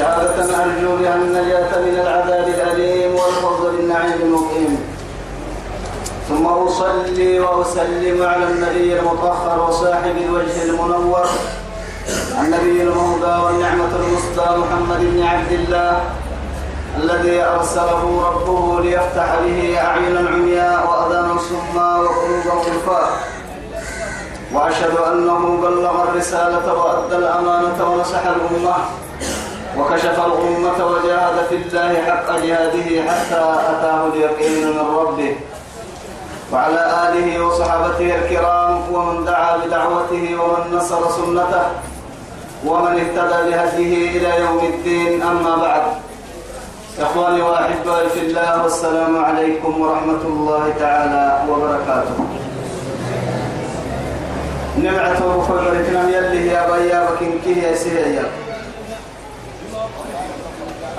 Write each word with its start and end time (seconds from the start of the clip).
شهادة 0.00 0.64
أرجو 0.64 0.96
بها 0.96 1.14
النجاة 1.14 1.70
من 1.86 1.94
العذاب 2.04 2.48
الأليم 2.48 3.10
والفوز 3.14 3.60
بالنعيم 3.76 4.20
المقيم. 4.22 4.72
ثم 6.28 6.46
أصلي 6.46 7.40
وأسلم 7.40 8.22
على 8.22 8.44
النبي 8.44 9.00
المطهر 9.00 9.68
وصاحب 9.68 10.16
الوجه 10.26 10.62
المنور 10.64 11.26
النبي 12.40 12.82
المهدى 12.82 13.34
والنعمة 13.44 13.92
المسدى 14.00 14.48
محمد 14.60 15.00
بن 15.00 15.22
عبد 15.22 15.52
الله 15.52 16.00
الذي 17.02 17.42
أرسله 17.42 18.02
ربه 18.28 18.80
ليفتح 18.80 19.28
به 19.44 19.78
أعينا 19.86 20.28
عمياء 20.30 20.78
وأذانا 20.88 21.36
صما 21.50 21.96
وقلوبا 21.96 22.54
غفاء 22.66 23.10
وأشهد 24.54 24.96
أنه 25.12 25.60
بلغ 25.62 26.02
الرسالة 26.02 26.74
وأدى 26.74 27.16
الأمانة 27.16 27.90
ونصح 27.90 28.22
الأمة. 28.26 28.74
وكشف 29.78 30.18
الأمة 30.26 30.86
وجاهد 30.86 31.36
في 31.48 31.54
الله 31.54 32.02
حق 32.06 32.28
جهاده 32.38 33.10
حتى 33.10 33.42
أتاه 33.70 34.06
اليقين 34.06 34.66
من 34.66 34.86
ربه. 34.96 35.36
وعلى 36.52 36.82
آله 37.08 37.44
وصحابته 37.44 38.14
الكرام 38.18 38.92
ومن 38.92 39.24
دعا 39.24 39.56
بدعوته 39.56 40.36
ومن 40.42 40.76
نصر 40.76 41.10
سنته 41.10 41.64
ومن 42.66 42.92
اهتدى 42.98 43.50
بهديه 43.50 44.18
إلى 44.18 44.30
يوم 44.44 44.58
الدين. 44.74 45.22
أما 45.22 45.56
بعد 45.56 45.82
إخواني 47.00 47.42
وأحبائي 47.42 48.08
في 48.08 48.20
الله 48.20 48.62
والسلام 48.62 49.24
عليكم 49.24 49.80
ورحمة 49.80 50.22
الله 50.24 50.74
تعالى 50.78 51.42
وبركاته. 51.48 52.18
نبعته 54.78 55.44
يلي 56.08 56.46
يا 56.46 56.66
بيا 56.70 57.10
بكين 57.10 57.40
كيه 57.44 57.62
يا 57.62 57.74
سيدي. 57.74 58.20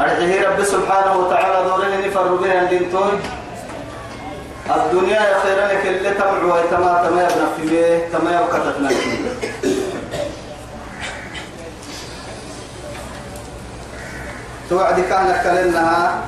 أرجه 0.02 0.50
رب 0.50 0.64
سبحانه 0.64 1.18
وتعالى 1.18 1.70
دورين 1.70 2.08
نفر 2.08 2.36
بها 2.36 2.62
الدنتون 2.62 3.20
الدنيا 4.76 5.22
يا 5.22 5.40
خيرا 5.44 5.68
لك 5.68 5.86
اللي 5.88 6.10
تمعوا 6.14 6.62
تما 6.72 7.08
تما 7.10 7.22
يبنى 7.22 7.48
في 7.58 7.70
بيه 7.70 8.08
تما 8.14 8.32
يبقى 8.32 8.60
تتنكي 8.72 9.18
توعد 14.70 15.00
كان 15.00 15.28
كلنها 15.44 16.22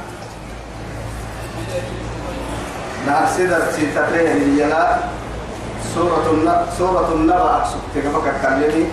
نهار 3.07 3.27
سيدر 3.37 3.61
سيتقريه 3.75 4.29
يلا 4.63 4.97
سورة 5.95 6.29
النبأ 6.31 6.65
سورة 6.77 7.09
النبأ 7.13 7.63
سبتك 7.71 8.05
بك 8.07 8.27
كلمي 8.41 8.87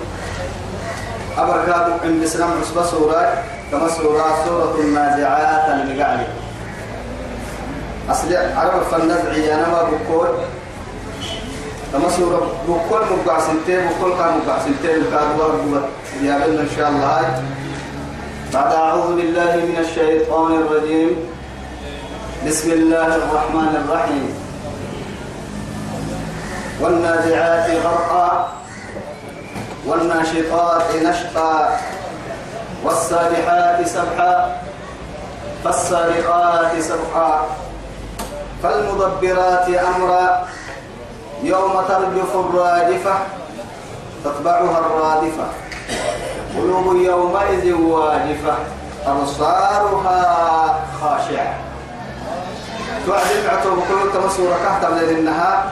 أبركات 1.39 1.87
عند 2.05 2.25
سلام 2.27 2.51
عصبة 2.61 2.83
سورة 2.87 3.43
كما 3.71 3.89
سورة 3.89 4.45
سورة 4.45 4.75
النازعات 4.81 5.69
المقالي 5.69 6.27
أصل 8.11 8.37
عرب 8.37 8.83
فالنزعي 8.83 9.55
أنا 9.55 9.69
ما 9.69 9.83
بقول. 9.83 10.29
كما 11.93 12.09
سورة 12.09 12.53
بقول 12.69 13.03
مقع 13.27 13.41
سنتين 13.41 13.81
بقول 13.89 14.13
كان 14.19 14.41
مقع 14.47 14.59
سنتين 14.59 15.05
ورقبة 15.39 15.83
يا 16.23 16.37
إن 16.37 16.69
شاء 16.77 16.89
الله. 16.89 17.43
بعد 18.55 18.73
أعوذ 18.73 19.17
بالله 19.17 19.57
من 19.57 19.77
الشيطان 19.79 20.53
الرجيم. 20.55 21.17
بسم 22.47 22.71
الله 22.71 23.07
الرحمن 23.17 23.73
الرحيم. 23.85 24.35
والنازعات 26.81 27.71
غرقا. 27.85 28.53
والناشطات 29.87 30.97
نشطا. 31.03 31.79
والسابحات 32.85 33.89
سبحا 33.89 34.57
فالسابقات 35.65 36.73
سبقا 36.81 37.47
فالمدبرات 38.63 39.69
أمرا 39.69 40.47
يوم 41.43 41.73
ترجف 41.89 42.31
الرادفة 42.35 43.15
تتبعها 44.25 44.79
الرادفة. 44.79 45.47
قلوب 46.57 46.97
يومئذ 46.97 47.73
واجفة 47.73 48.55
أبصارها 49.07 50.21
خاشعة. 51.01 51.55
تعلم 53.07 53.45
عتوب 53.49 53.79
كل 53.89 54.13
تمسورة 54.13 54.57
كهتم 54.65 54.95
للنهار 54.99 55.65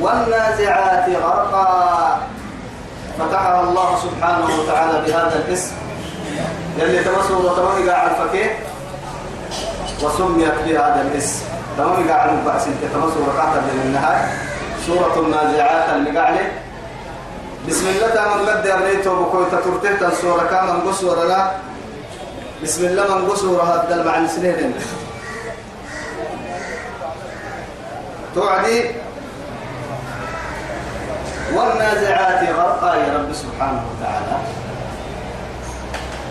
والنازعات 0.00 1.08
غرقا. 1.08 2.18
فتحها 3.18 3.60
الله 3.60 3.98
سبحانه 4.02 4.48
وتعالى 4.60 5.02
بهذا 5.06 5.44
الاسم. 5.46 5.83
يلي 6.78 7.04
تمسوا 7.04 7.50
وتمام 7.50 7.90
قاعد 7.90 8.10
الفكيه 8.10 8.58
وسميت 10.02 10.54
بهذا 10.66 11.08
الاسم 11.12 11.44
تمام 11.78 12.08
قاعد 12.08 12.30
البأس. 12.38 12.66
انت 12.66 12.92
تمسوا 12.94 13.26
ركعتا 13.32 13.60
من 13.60 13.82
النهار. 13.84 14.28
سورة 14.86 15.14
النازعات 15.26 15.88
المقعلة 15.94 16.52
بسم 17.68 17.86
الله 17.88 18.08
تعالى 18.14 18.50
قد 18.50 18.66
يريته 18.66 19.14
بكوي 19.14 19.44
تترته 19.52 20.10
سورة. 20.20 20.46
كامل 20.50 20.88
قصورة 20.88 21.24
لا. 21.24 21.50
بسم 22.62 22.84
الله 22.84 23.18
من 23.18 23.30
قصورة 23.30 23.62
هذا 23.62 23.94
المعنى 23.94 24.28
سنين. 24.28 24.74
توعدي. 28.34 28.90
والنازعات 31.54 32.48
غرقا 32.48 32.94
يا 32.94 33.14
رب 33.16 33.32
سبحانه 33.32 33.82
وتعالى. 33.90 34.63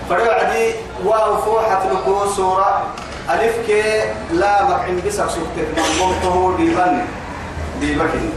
فروعدي 0.09 0.73
واو 1.05 1.37
فوحة 1.37 1.81
لكو 1.91 2.27
سورة. 2.35 2.83
ألف 3.29 3.55
كي 3.67 3.83
لا 4.31 4.63
مكعين 4.63 5.01
بسك 5.05 5.29
سكتك 5.29 5.67
مقومته 5.77 6.57
ديبان 6.57 7.05
ديبكين 7.79 8.31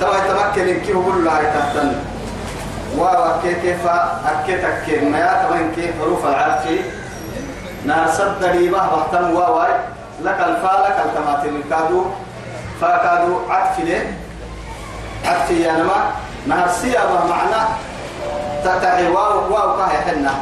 توا 0.00 0.14
يتمكن 0.18 0.80
كي 0.86 0.94
هو 0.94 1.10
الله 1.10 1.38
تحتن 1.54 1.92
واو 2.98 3.40
كي 3.42 3.54
كيف 3.54 3.86
أكيتك 4.26 4.82
كي 4.86 5.00
ما 5.06 5.18
يتمكن 5.18 5.70
كي 5.76 5.92
حروف 6.00 6.26
العرفي 6.26 6.80
نار 7.86 8.10
صد 8.18 8.44
ديبه 8.52 8.78
بحتن 8.78 9.24
واو 9.34 9.62
لك 10.22 10.38
الفا 10.40 10.74
لك 10.84 10.98
التماتين 11.06 11.62
كادو. 11.70 12.04
فكادو 12.80 13.34
عطف 13.50 13.78
له 13.78 14.02
عطف 15.24 15.50
يا 15.50 15.72
نما. 15.72 16.10
نهر 16.46 16.68
سيابة 16.68 17.24
تتعي 18.64 19.08
واو 19.08 19.52
واو 19.52 19.76
كهي 19.76 19.98
حنا. 20.06 20.34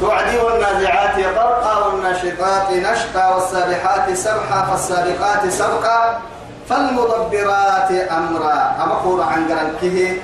توعدي 0.00 0.38
والنازعات 0.38 1.16
غرقا 1.36 1.74
والناشطات 1.86 2.68
نشقا 2.72 3.34
والسابحات 3.34 4.06
سبحا 4.12 4.58
فالسابقات 4.70 5.42
سبقا 5.48 6.20
فالمدبرات 6.68 7.90
أمرا. 7.90 8.58
أمقور 8.84 9.22
عن 9.22 9.40
قرنكه 9.48 10.16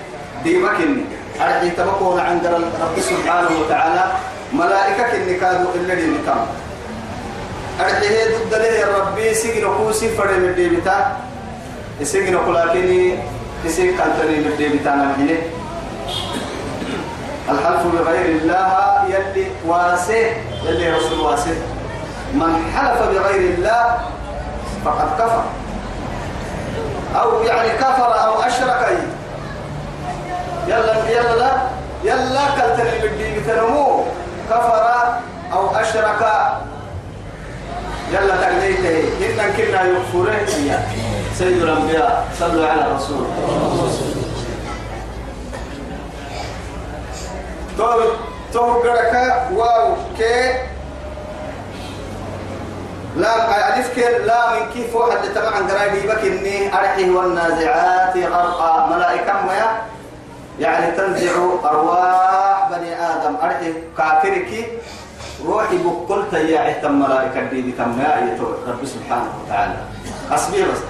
ديمكن 0.44 1.04
أرحي 1.40 1.70
تمقور 1.70 2.20
عن 2.20 2.38
قرن 2.44 2.64
رب 2.82 2.96
سبحانه 3.00 3.50
وتعالى 3.60 4.04
ملائكة 4.52 5.10
النكاد 5.16 5.66
إلا 5.74 5.92
لنكام 5.92 6.42
أرحيه 7.80 8.24
ضد 8.36 8.54
له 8.54 8.76
ربي 8.98 9.34
سجن 9.34 9.64
كوسي 9.78 10.08
فرد 10.08 10.36
من 10.44 10.54
ديبتا 10.54 11.16
سجن 12.02 12.36
كلاكني 12.46 13.18
سجن 13.66 13.96
كالتني 13.96 14.36
من 14.44 14.52
ديبتا 14.58 14.92
نمجنه 14.94 15.38
الحلف 17.50 17.82
بغير 17.86 18.26
الله 18.42 19.04
يلي 19.08 19.46
واسه 19.66 20.26
يلي 20.64 20.92
رسول 20.92 21.20
واسه. 21.20 21.56
من 22.34 22.72
حلف 22.76 23.02
بغير 23.02 23.54
الله 23.54 23.98
فقد 24.84 25.08
كفر. 25.18 25.44
أو 27.20 27.42
يعني 27.42 27.70
كفر 27.70 28.24
أو 28.24 28.42
أشرك. 28.42 28.98
يلا 30.68 31.10
يلا 31.10 31.36
لا 31.38 31.52
يلا 32.04 32.44
كالتني 32.58 33.08
من 33.08 33.18
ديبتا 33.18 33.60
نمو 33.60 34.04
كفر 34.50 34.84
أو 35.52 35.76
أشرك. 35.76 36.22
يلا 38.12 38.36
تقليته 38.36 38.98
إن 39.20 39.52
كنا 39.56 39.82
يغفره 39.82 40.46
سيد 41.38 41.62
الأنبياء 41.62 42.24
صلوا 42.40 42.66
على 42.66 42.86
الرسول. 42.86 43.26
تو 47.78 48.00
تو 48.52 48.64
قرك 48.84 49.14
واو 49.52 49.96
كي 50.18 50.54
لا 53.16 53.76
ألف 53.76 53.94
كير 53.94 54.24
لا 54.24 54.52
من 54.52 54.72
كيف 54.74 54.96
واحد 54.96 55.18
تبع 55.34 55.50
عن 55.56 55.68
قرايبي 55.68 56.08
بكني 56.08 56.74
أرحيه 56.74 57.10
والنازعات 57.10 58.16
غرقا. 58.16 58.96
ملائكة 58.96 59.32
ما 59.32 59.80
يعني 60.60 60.96
تنزع 60.96 61.32
أرواح 61.64 62.68
بني 62.70 62.92
آدم. 62.96 63.36
أرحي 63.42 63.72
كافرك. 63.98 64.80
روحي 65.44 65.78
بقلت 65.84 66.32
يا 66.32 66.60
عتم 66.60 67.00
ملائكة 67.00 67.40
دي 67.52 67.72
تم 67.72 68.00
يا 68.00 68.38
رب 68.68 68.84
سبحانه 68.84 69.32
وتعالى. 69.44 69.76
أصبي 70.30 70.64
بس. 70.64 70.80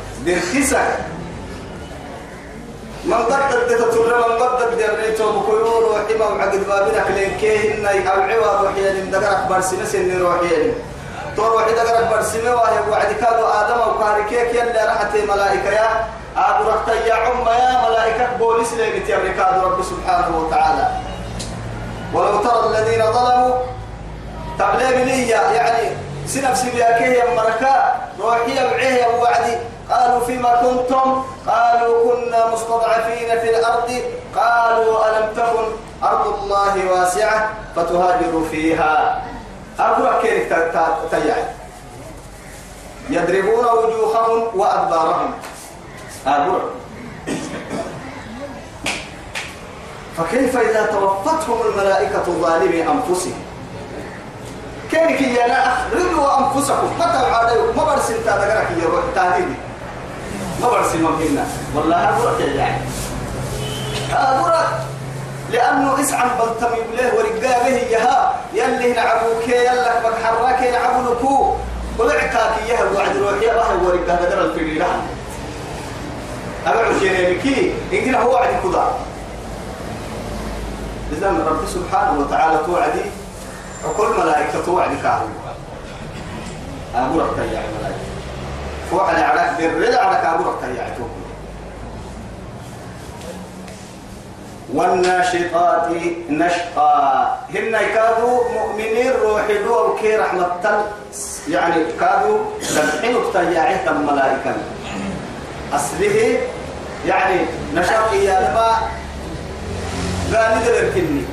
من 3.04 3.14
قد 3.14 3.66
تتر 3.68 4.28
من 4.28 4.38
قد 4.42 4.78
دريتو 4.78 5.40
بكيور 5.40 5.84
وحما 5.84 6.26
وعقد 6.26 6.68
بابنا 6.68 7.02
كلين 7.08 7.36
كيه 7.40 7.74
إن 7.74 8.06
أو 8.08 8.20
عوض 8.22 8.64
وحيان 8.64 9.10
دقرك 9.10 9.46
برسمة 9.50 9.84
سن 9.84 10.20
روحيان 10.22 10.72
تور 11.36 11.54
وحيد 11.56 11.74
دقرك 11.74 12.08
برسمة 12.10 12.54
وهي 12.54 12.78
وعد 12.90 13.12
كادو 13.12 13.44
آدم 13.46 13.80
وكاركيك 13.90 14.54
يلا 14.54 14.84
رحتي 14.90 15.26
ملائكة 15.26 15.70
يا. 15.70 15.88
أبو 16.36 16.68
رحت 16.70 16.88
يا 17.06 17.14
عم 17.14 17.46
يا 17.48 17.88
ملائكة 17.88 18.36
بوليس 18.38 18.72
لقيت 18.74 19.08
يا 19.08 19.18
ركاد 19.18 19.64
رب 19.64 19.82
سبحانه 19.82 20.38
وتعالى. 20.38 20.88
ولو 22.14 22.38
ترى 22.38 22.66
الذين 22.70 23.12
ظلموا 23.12 23.54
تبليغ 24.58 25.04
لي 25.04 25.28
يعني 25.28 25.88
سنفسي 26.26 26.70
بياكيه 26.70 27.22
مركا؟ 27.36 27.94
روحي 28.20 28.54
بعيه 28.54 29.06
وعدي. 29.20 29.56
قالوا 29.92 30.20
فيما 30.26 30.52
كنتم؟ 30.62 31.22
قالوا 31.46 32.14
كنا 32.14 32.46
مستضعفين 32.52 33.40
في 33.40 33.58
الأرض. 33.58 33.90
قالوا 34.36 35.08
ألم 35.08 35.26
تكن 35.36 35.64
أرض 36.02 36.42
الله 36.42 36.90
واسعة 36.92 37.50
فتهاجروا 37.76 38.44
فيها؟ 38.50 39.22
أقول 39.78 40.22
كيف 40.22 40.52
تيعي 41.10 41.44
يضربون 43.10 43.64
وجوههم 43.64 44.60
وأدبارهم. 44.60 45.30
أقول 46.26 46.60
فكيف 50.16 50.56
إذا 50.56 50.86
توفتهم 50.86 51.58
الملائكة 51.70 52.24
ظالمي 52.24 52.82
أنفسهم؟ 52.82 53.34
كيف 54.90 55.20
يا 55.20 55.68
أخرجوا 55.68 56.38
أنفسكم؟ 56.38 56.90
متى 56.98 57.26
عادوا 57.32 57.72
ما 57.76 57.84
برسل 57.84 58.24
تادقرك 58.24 58.68
يا 58.82 58.88
روح 58.88 59.04
تهديدي 59.14 59.54
ما 60.62 60.68
برسل 60.68 61.02
ممكننا 61.02 61.46
والله 61.74 62.00
يا 62.00 62.54
يعني. 62.54 62.80
أقول 64.12 64.52
لأنه 65.50 66.00
اسعى 66.00 66.28
بلتمي 66.38 66.96
له 66.96 67.14
ورقابه 67.14 67.68
يها. 67.68 68.34
يلي 68.54 68.92
نعبوك 68.92 69.48
يلا 69.48 70.00
بحراك 70.00 70.62
يلعبونكو 70.62 71.54
ولعكاك 71.98 72.54
يها 72.68 72.84
وعد 72.96 73.16
روحي 73.16 73.50
الله 73.50 73.82
ورقابه 73.84 74.28
در 74.28 74.40
الفريرة 74.44 74.86
أبعو 76.66 76.98
شينيكي 77.00 77.74
إنكنا 77.92 78.22
هو 78.22 78.32
وعد 78.32 78.48
كذا. 78.62 78.94
إذا 81.12 81.28
رب 81.28 81.66
سبحانه 81.74 82.20
وتعالى 82.20 82.58
توعدي 82.66 83.04
وكل 83.88 84.20
ملائكة 84.20 84.64
توعدي 84.66 84.96
كاهو 85.02 85.26
لك 86.94 87.38
يا 87.38 87.62
ملائكة. 87.78 88.11
فوعد 88.92 89.14
على 89.14 89.56
بالرد 89.58 89.94
على 89.94 90.16
كابور 90.22 90.58
يا 90.76 90.94
توكل 90.98 91.22
والناشطات 94.74 95.88
نشقا 96.30 97.38
هن 97.54 97.76
كادوا 97.94 98.40
مؤمنين 98.52 99.12
روحي 99.22 99.62
دو 99.64 99.96
كي 99.96 100.16
رحمة 100.16 100.46
يعني 101.48 101.84
كادوا 102.00 102.38
تنحنوا 102.60 103.32
تياعي 103.32 103.88
الملائكة 103.88 104.54
أصله 105.72 106.38
يعني 107.06 107.40
نشاط 107.74 108.12
يا 108.12 108.40
لما 108.40 108.76
قال 110.32 110.58
لي 110.64 110.90
كني. 110.94 111.24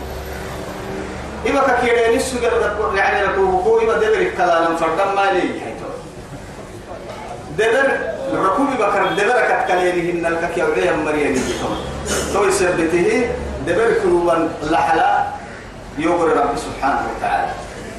إما 1.47 1.79
كيرين 1.81 2.17
السجر 2.17 2.51
يعني 2.95 3.27
لكو 3.27 3.41
هو 3.41 3.79
إما 3.79 3.93
دبر 3.93 4.17
الكلام 4.19 4.75
فردم 4.75 5.15
ما 5.15 5.31
لي 5.31 5.61
دبر 7.59 7.87
ركوبي 8.33 8.75
بكر 8.79 9.03
دبر 9.17 9.37
كتكلينهن 9.49 10.25
الكك 10.25 10.57
يوعي 10.57 10.91
مريم 11.05 11.33
تو 12.33 12.43
يثبته 12.47 13.31
دبر 13.67 13.93
كلوان 14.03 14.49
لحلا 14.63 15.23
يغر 15.97 16.27
رب 16.37 16.53
سبحانه 16.57 17.01
وتعالى. 17.17 17.51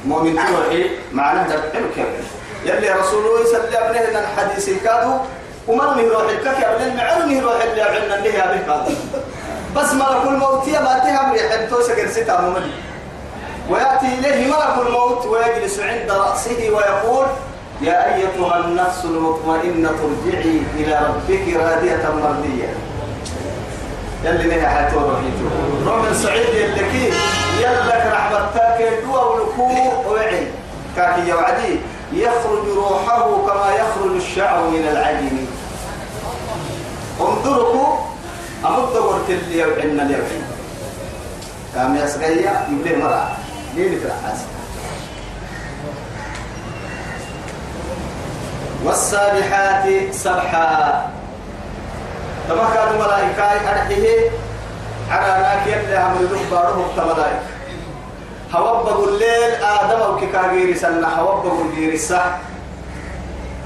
مؤمن 0.04 0.34
توحي 0.36 0.90
معناه 1.12 1.46
دبر 1.48 1.84
كبير 1.96 2.24
يلي 2.64 2.90
رسول 2.90 3.26
الله 3.26 3.44
صلى 3.44 3.68
الله 3.68 3.78
عليه 3.78 4.00
وسلم 4.00 4.16
الحديث 4.16 4.70
كادو 4.84 5.12
ومن 5.68 6.08
روح 6.10 6.22
الكك 6.30 6.58
يا 6.62 6.94
معلم 6.96 7.44
روح 7.44 7.62
اللي 7.62 7.82
عنا 7.82 8.18
اللي 8.18 8.32
هي 8.32 8.42
به 8.68 8.94
بس 9.76 9.92
ملك 9.92 10.24
الموت 10.26 10.68
يا 10.68 10.80
ما 10.80 10.98
تهم 10.98 11.34
يحب 11.34 11.68
توسك 11.70 11.98
مملي 12.40 12.72
ويأتي 13.70 14.06
إليه 14.18 14.46
ملك 14.46 14.86
الموت 14.86 15.26
ويجلس 15.26 15.80
عند 15.80 16.10
رأسه 16.10 16.70
ويقول 16.70 17.26
يا 17.82 18.14
أيتها 18.14 18.58
النفس 18.64 19.04
المطمئنة 19.04 19.88
ارجعي 19.88 20.62
إلى 20.76 21.00
ربك 21.08 21.56
راضية 21.56 22.08
مرضية. 22.22 22.74
يلي 24.24 24.48
نهي 24.48 24.66
حياته 24.68 24.94
روحيته 24.94 25.50
روح 25.86 26.12
سعيد 26.12 26.54
يلكي 26.54 27.12
يلك 27.60 28.02
رحمتك 28.12 29.00
دوا 29.04 29.20
ولكو 29.20 29.72
وعي. 30.10 30.46
كاكي 30.96 31.28
يوعدي 31.28 31.76
يخرج 32.12 32.68
روحه 32.76 33.46
كما 33.46 33.74
يخرج 33.74 34.16
الشعر 34.16 34.64
من 34.68 34.88
العجين 34.92 35.46
انظركم 37.20 37.98
أمد 38.64 38.96
ورت 38.96 39.30
اللي 39.30 39.58
يوعنا 39.58 40.02
اليوعين 40.02 40.44
كام 41.74 41.96
يسغيا 41.96 42.66
يبلي 42.70 42.96
مرأة. 42.96 43.28
ليه 43.76 43.98
في 43.98 44.04
الحاسة 44.06 44.46
والسابحات 48.84 50.14
سبحا. 50.14 51.10
تما 52.48 52.70
كانوا 52.74 53.04
ملائكة 53.04 53.42
أرحيه. 53.42 54.30
على 55.10 55.42
ناك 55.42 55.66
يلي 55.66 55.98
هم 55.98 56.24
يدوك 56.24 56.40
بارهم 56.50 56.86
تملائك. 56.96 57.40
هوبب 58.52 59.08
الليل 59.08 59.54
آدم 59.54 60.14
وكيكا 60.14 60.74
سنة 60.74 61.08
هوبب 61.08 61.66
الجير 61.66 61.92
السح 61.92 62.38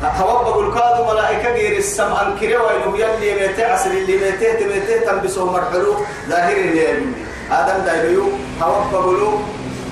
هوبب 0.05 0.69
الكاد 0.69 1.07
ملائكة 1.11 1.53
غير 1.53 1.79
السم 1.79 2.13
أنكره 2.13 2.63
وإنه 2.63 2.99
يلي 2.99 3.35
ميتة 3.35 3.73
عسل 3.73 3.91
اللي 3.91 4.17
ميتة 4.17 4.55
تميتة 4.55 5.07
تنبسه 5.07 5.53
مرحلو. 5.53 5.95
ظاهر 6.29 6.57
اللي 6.57 6.89
آدم 7.51 7.85
دايلو 7.85 8.29
هوبب 8.63 9.13
له 9.13 9.43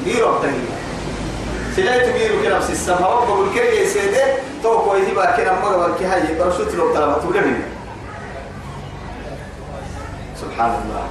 غير 0.06 0.36
أبتنين 0.36 0.68
سلايت 1.76 2.14
بيرو 2.14 2.42
كنا 2.42 2.58
بس 2.58 2.70
السما 2.70 3.06
هو 3.06 3.26
بقول 3.26 3.48
كده 4.62 4.70
يسيده 4.70 4.78
تو 4.78 4.90
كويس 4.90 5.08
بقى 5.14 5.36
كنا 5.36 5.60
مرة 5.60 5.76
وركي 5.76 6.04
هاي 6.04 6.38
برشوت 6.38 6.74
لو 6.74 6.94
طلبت 6.94 7.22
تقول 7.22 7.34
سبحان 10.40 10.70
الله. 10.70 11.04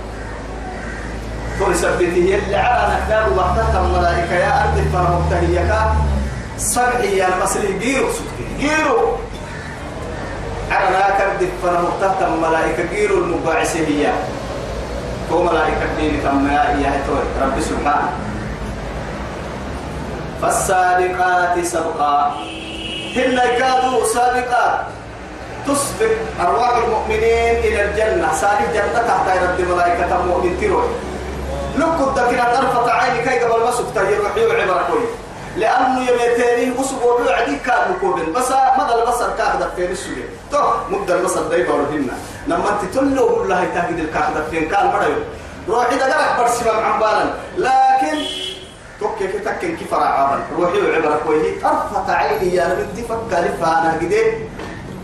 تو 1.60 1.74
سبته 1.74 2.36
اللي 2.36 2.56
على 2.56 3.28
الله 3.28 3.56
تحت 3.58 3.76
الملائكة 3.76 4.34
يا 4.36 4.64
أرض 4.64 4.78
فرهم 4.94 5.30
تهيك 5.30 5.72
سبعي 6.58 7.18
يا 7.18 7.30
مسلي 7.44 7.80
جيرو 7.80 8.08
سكتي 8.12 8.46
جيرو 8.60 9.18
على 10.72 10.90
ذاك 10.96 11.22
أرض 11.22 11.50
فرهم 11.64 11.90
تحت 12.02 12.22
الملائكة 12.22 12.84
جيرو 12.96 13.18
المباعثة 13.18 13.80
هي. 13.80 14.14
تو 15.30 15.44
ملائكة 15.44 15.96
دين 15.98 16.24
تم 16.24 16.48
يا 16.52 16.92
رب 17.42 17.62
سبحانه. 17.62 18.12
فالسابقات 20.42 21.66
سبقا. 21.66 22.34
هن 23.16 23.40
كادوا 23.60 24.06
سابقات 24.06 24.80
تسبق 25.68 26.12
أرواح 26.42 26.78
المؤمنين 26.78 27.56
إلى 27.58 27.82
الجنة. 27.86 28.34
سابق 28.34 28.72
جنة 28.74 29.02
تحت 29.08 29.38
رب 29.44 29.60
الملائكة 29.60 30.22
المؤمن 30.22 30.58
تروح. 30.62 30.86
لك 31.78 32.08
الدكنا 32.08 32.56
طرفة 32.56 32.92
عيني 32.92 33.22
كي 33.24 33.40
قبل 33.40 33.64
ما 33.64 33.72
سكت 33.72 33.96
يروحي 33.96 34.46
وعبرة 34.46 34.84
كوي. 34.92 35.06
لأنه 35.58 36.00
يميتيني 36.00 36.82
أسبوع 36.82 37.14
وعدي 37.14 37.56
كان 37.66 37.92
مكوبن. 37.92 38.34
بس 38.34 38.52
مدى 38.78 38.94
البصر 38.94 39.30
كاخد 39.38 39.64
فين 39.76 39.92
السجن؟ 39.92 40.30
تو 40.52 40.58
مدى 40.90 41.14
البصر 41.14 41.42
دايما 41.42 41.74
ورهنا 41.74 42.14
لما 42.48 42.70
انت 42.70 42.94
تلو 42.94 43.36
بالله 43.36 43.68
تاخد 43.74 44.00
الكاخد 44.00 44.50
فين؟ 44.52 44.70
كان 44.70 44.88
مرة 44.88 45.08
روحي 45.70 45.96
دقرك 45.96 46.40
برسمة 46.40 46.72
عمبالا 46.72 47.26
لكن 47.58 48.18
توكي 49.02 49.28
في 49.28 49.40
تكن 49.40 49.76
كيف 49.76 49.94
عابا 49.94 50.40
روحي 50.58 50.82
وعبرة 50.82 51.20
كويه 51.26 51.62
طرفة 51.62 52.14
عيني 52.14 52.56
يا 52.56 52.74
بدي 52.74 53.04
فكر 53.04 53.44
فانا 53.62 53.98
كده 54.02 54.24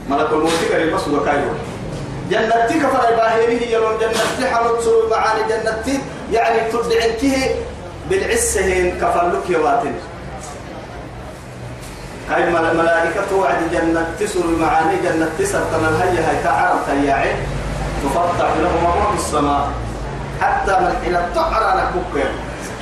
ملك 0.09 0.31
الموت 0.31 0.71
قال 0.73 0.93
بس 0.93 1.07
وكايو 1.07 1.49
كفر 2.79 3.15
باهيره 3.17 3.63
يلون 3.63 3.97
جنتي 3.99 4.55
حمد 4.55 4.79
سوى 4.79 5.09
معاني 5.09 5.41
جنتي. 5.49 6.01
يعني 6.31 6.71
تدعنكه 6.71 7.55
بالعسهين 8.09 8.97
كفر 9.01 9.27
لك 9.27 9.49
يواتن 9.49 9.93
كاي 12.29 12.51
ملائكة 12.51 13.35
وعد 13.35 13.71
جنة 13.71 14.07
تسر 14.19 14.47
معاني 14.59 14.97
جنة 15.03 15.29
تسر 15.39 15.59
تمن 15.59 16.01
هيا 16.01 16.29
هاي 16.29 16.43
تعرف 16.43 16.79
تياعي. 16.89 17.35
تفتح 18.03 18.53
لهم 18.61 18.85
أبواب 18.87 19.15
السماء. 19.17 19.69
حتى 20.41 20.71
من 20.71 20.97
حين 21.03 21.17
تعرى 21.35 21.77
لك 21.77 21.89
بكر. 21.95 22.29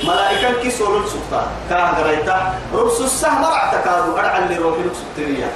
ملائكة 0.04 0.62
كيسول 0.62 1.02
السلطان 1.02 1.46
كان 1.70 1.86
قريتا 1.86 2.54
ربس 2.74 3.00
السهم 3.00 3.44
رعت 3.44 3.74
كادو. 3.84 4.18
أرعى 4.18 4.38
اللي 4.38 4.56
روحي 4.56 4.82
لك 4.82 4.92
سبتريا 4.94 5.48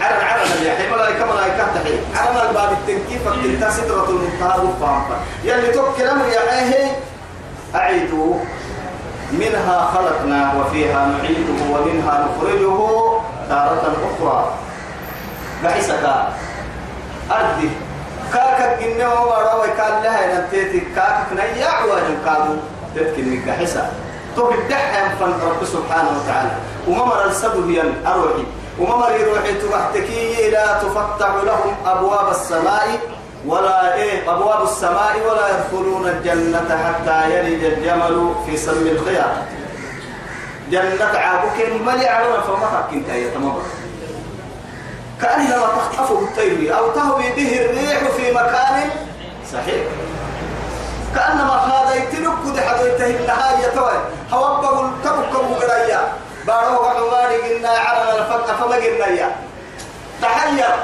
عرن 0.00 0.24
عرن 0.26 0.52
اللي 0.52 0.90
ملائكة 0.92 1.32
ملائكة 1.32 1.64
تحي 1.74 1.94
عرن 2.16 2.48
الباب 2.48 2.72
التنكيف 2.72 3.28
فكتنتا 3.28 3.70
سدرة 3.70 4.08
المنتهى 4.08 4.60
وفاهم 4.66 5.04
يلي 5.44 5.72
توكل 5.72 6.02
أمر 6.02 6.26
يا 6.26 6.42
أعيدوا 7.74 8.34
منها 9.32 9.90
خلقنا 9.94 10.52
وفيها 10.60 11.06
نعيده 11.06 11.64
ومنها 11.70 12.28
نخرجه 12.28 12.78
تارة 13.48 13.96
أخرى. 14.08 14.54
بعيسك. 15.64 16.04
أرضي. 17.30 17.70
كاكا 18.32 18.80
جنة 18.80 19.08
وما 19.08 19.38
روي 19.52 19.68
كان 19.76 20.02
لها 20.02 20.40
نتيتي. 20.40 20.80
كاكا 20.80 21.34
نيا 21.34 21.66
عواجن 21.66 22.16
كادو. 22.24 22.56
تذكر 22.94 23.22
لك 23.22 23.50
حسا 23.60 23.92
تو 24.36 24.50
الدحيم 24.50 25.08
فن 25.20 25.32
رب 25.48 25.64
سبحانه 25.64 26.10
وتعالى. 26.18 26.50
وما 26.88 27.04
مر 27.04 27.26
السد 27.26 27.56
هي 27.68 27.82
أروحي. 28.06 28.44
وما 28.78 28.96
مر 28.96 29.12
روحي 29.28 29.52
تبحتكي 29.54 30.50
لا 30.50 30.66
تفتح 30.82 31.32
لهم 31.44 31.74
أبواب 31.86 32.30
السماء 32.30 32.88
ولا 33.46 33.94
إيه 33.94 34.30
أبواب 34.30 34.62
السماء 34.62 35.14
ولا 35.28 35.46
يدخلون 35.52 36.08
الجنة 36.08 36.70
حتى 36.84 37.18
يلج 37.34 37.64
الجمل 37.64 38.34
في 38.46 38.56
سم 38.56 38.86
الخيار. 38.86 39.34
جنة 40.70 41.18
عابك 41.18 41.58
ملي 41.86 42.06
على 42.08 42.42
فما 42.42 42.88
كنت 42.90 43.08
يا 43.08 43.30
تمام. 43.34 43.58
كأنما 45.22 45.66
تخطفه 45.76 46.18
الطير 46.18 46.78
أو 46.78 46.90
تهوي 46.90 47.28
به 47.36 47.60
الريح 47.64 47.98
في 48.16 48.32
مكان 48.32 48.90
صحيح. 49.52 49.84
كأنما 51.14 51.54
هذا 51.54 51.94
يتلك 51.94 52.38
دي 52.54 52.60
حدويته 52.60 53.06
النهاية 53.06 53.66
توي. 53.74 53.98
هوبه 54.32 54.80
الكبك 54.80 55.32
بقرايا 55.50 56.00
باروه 56.46 56.90
عماري 56.90 57.36
قلنا 57.36 57.68
على 57.68 58.18
الفقه 58.18 58.56
فما 58.56 58.76
قلنا 58.76 59.06
يا 59.06 59.36
تحير 60.22 60.74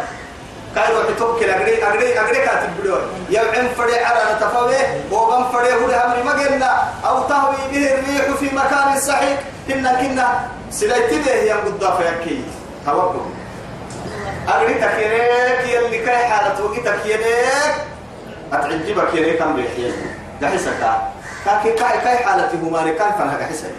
كاي 0.74 0.94
روح 0.94 1.06
توكل 1.18 1.50
أجري 1.50 1.84
أجري 1.84 2.20
أجري 2.20 2.38
كاتب 2.44 2.70
بدور 2.80 3.00
يوم 3.30 3.68
فري 3.78 3.98
على 4.04 4.20
نتفوه 4.34 4.74
وغم 5.10 5.52
فري 5.52 5.72
هو 5.72 5.86
الأمر 5.86 6.22
ما 6.22 6.32
قلنا. 6.32 6.84
أو 7.06 7.28
تهوي 7.28 7.56
به 7.72 7.94
الريح 7.94 8.24
في 8.40 8.56
مكان 8.56 9.00
صحيح. 9.00 9.38
كنا 9.68 9.92
كنا 10.00 10.40
سليت 10.70 11.14
به 11.14 11.32
يا 11.32 11.54
قد 11.54 11.84
فيكي 11.98 12.44
هوبه 12.88 13.20
أجري 14.48 14.74
تكيرك 14.74 15.64
يلي 15.68 15.98
كاي 15.98 16.26
حالة 16.26 16.64
وقي 16.64 16.80
تكيرك 16.80 17.74
أتعجبك 18.52 19.14
يلي 19.14 19.32
كم 19.32 19.56
بيحيي. 19.56 20.17
جحسك 20.42 20.74
كاكي 21.44 21.70
كاي 21.72 21.98
كاي 22.00 22.16
حالته 22.18 22.70
ماري 22.70 22.92
كاي 22.92 23.12
فنها 23.18 23.38
جحسك 23.38 23.70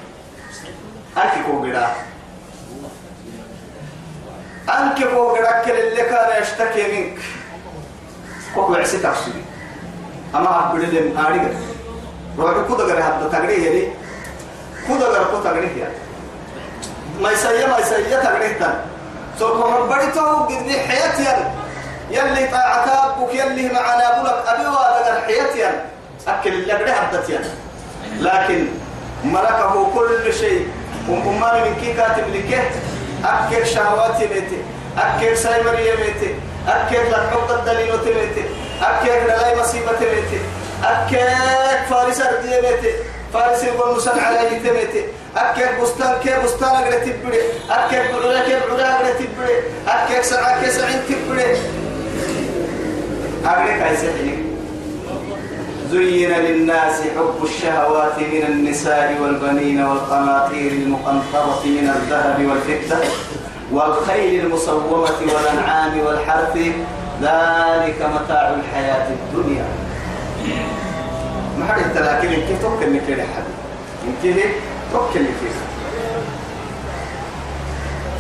أنكي 1.18 1.44
كوغدا 1.52 1.88
أنكي 4.70 5.04
كوغدا 5.04 5.62
كل 5.62 5.72
اللي 5.72 6.02
كان 6.04 6.42
يشتكي 6.42 6.92
منك. 6.92 7.20
كوكو 8.56 8.76
عسي 8.76 8.98
تفسيري 8.98 9.44
أما 10.36 10.50
أقول 10.60 10.82
لهم 10.82 11.26
أريد 11.26 11.58
روح 12.38 12.68
كودا 12.68 12.84
غير 12.84 12.98
هذا 12.98 13.30
تغريه 13.32 13.68
يلي 13.70 13.92
كودا 14.88 15.06
غير 15.08 15.24
كودا 15.24 15.50
تغريه 15.50 15.68
يلي 15.72 15.92
ما 17.22 17.32
يسيا 17.32 17.68
ما 17.68 17.80
يسيا 17.80 18.20
تغريه 18.24 18.54
تن 18.58 18.74
سوف 19.40 19.66
ربنا 19.66 20.02
قد 20.02 20.72
حياتي 20.88 21.52
يلي 22.10 22.48
طاعتك 22.48 23.34
يلي 23.34 23.74
معنا 23.74 24.22
بلك 24.22 24.44
أبي 24.48 24.68
وادغر 24.68 25.22
حياتي 25.26 25.82
أكل 26.28 26.50
اللي 26.50 26.74
قد 26.74 26.90
حدتي 26.90 27.40
لكن 28.20 28.66
ملكه 29.24 29.92
كل 29.96 30.34
شيء. 30.34 30.68
وممان 31.10 31.62
من 31.62 31.76
كي 31.82 31.94
كاتب 31.94 32.24
لك 32.34 32.72
أكل 33.26 33.68
شهواتي 33.68 34.28
ميتي. 34.28 34.58
أكل 34.98 35.38
سايمرية 35.38 35.96
ميتي. 35.96 36.36
أكل 36.68 37.12
لحب 37.12 37.50
الدليل 37.60 37.92
ميتي. 37.92 38.44
أكل 38.82 39.28
لاي 39.28 39.60
مصيبة 39.60 40.00
ميتي. 40.00 40.40
أكل 40.84 41.30
فارس 41.90 42.22
أردية 42.22 42.62
ميتي. 42.62 42.94
فارس 43.34 43.64
يقول 43.64 43.96
مسان 43.96 44.20
على 44.20 44.56
يتميتي 44.56 45.04
أكل 45.38 45.82
بستان 45.82 46.20
كي 46.24 46.34
بستان 46.44 46.70
أقرأ 46.70 47.00
تبري. 47.00 47.42
أكل 47.70 48.14
بعلا 48.14 48.44
كي 48.46 48.60
بعلا 48.70 48.96
أقرأ 48.96 49.12
تبري. 49.12 49.56
أكل 49.88 50.26
سعى 50.26 50.66
كي 50.66 50.72
سعين 50.72 51.02
تبري. 51.10 51.58
أقرأ 53.46 53.78
كاي 53.80 53.98
سحيني 53.98 54.29
زين 55.92 56.30
للناس 56.30 57.02
حب 57.02 57.44
الشهوات 57.44 58.20
من 58.20 58.44
النساء 58.48 59.18
والبنين 59.22 59.82
والقناطير 59.82 60.72
المقنطرة 60.72 61.62
من 61.66 61.90
الذهب 61.96 62.46
والفضة 62.50 63.00
والخيل 63.72 64.46
المصومة 64.46 65.20
والأنعام 65.34 66.00
والحرث. 66.00 66.58
ذلك 67.22 68.00
متاع 68.16 68.54
الحياة 68.60 69.08
الدنيا. 69.10 69.66
ما 71.58 71.66
حد 71.68 71.98
لكن 71.98 72.30
كيف 72.30 72.62
توكل 72.62 72.96
لك 72.96 73.10
يا 73.10 73.28
حد 73.36 73.44
يمكن 74.06 74.40
توكل 74.94 75.24
لك 75.24 75.42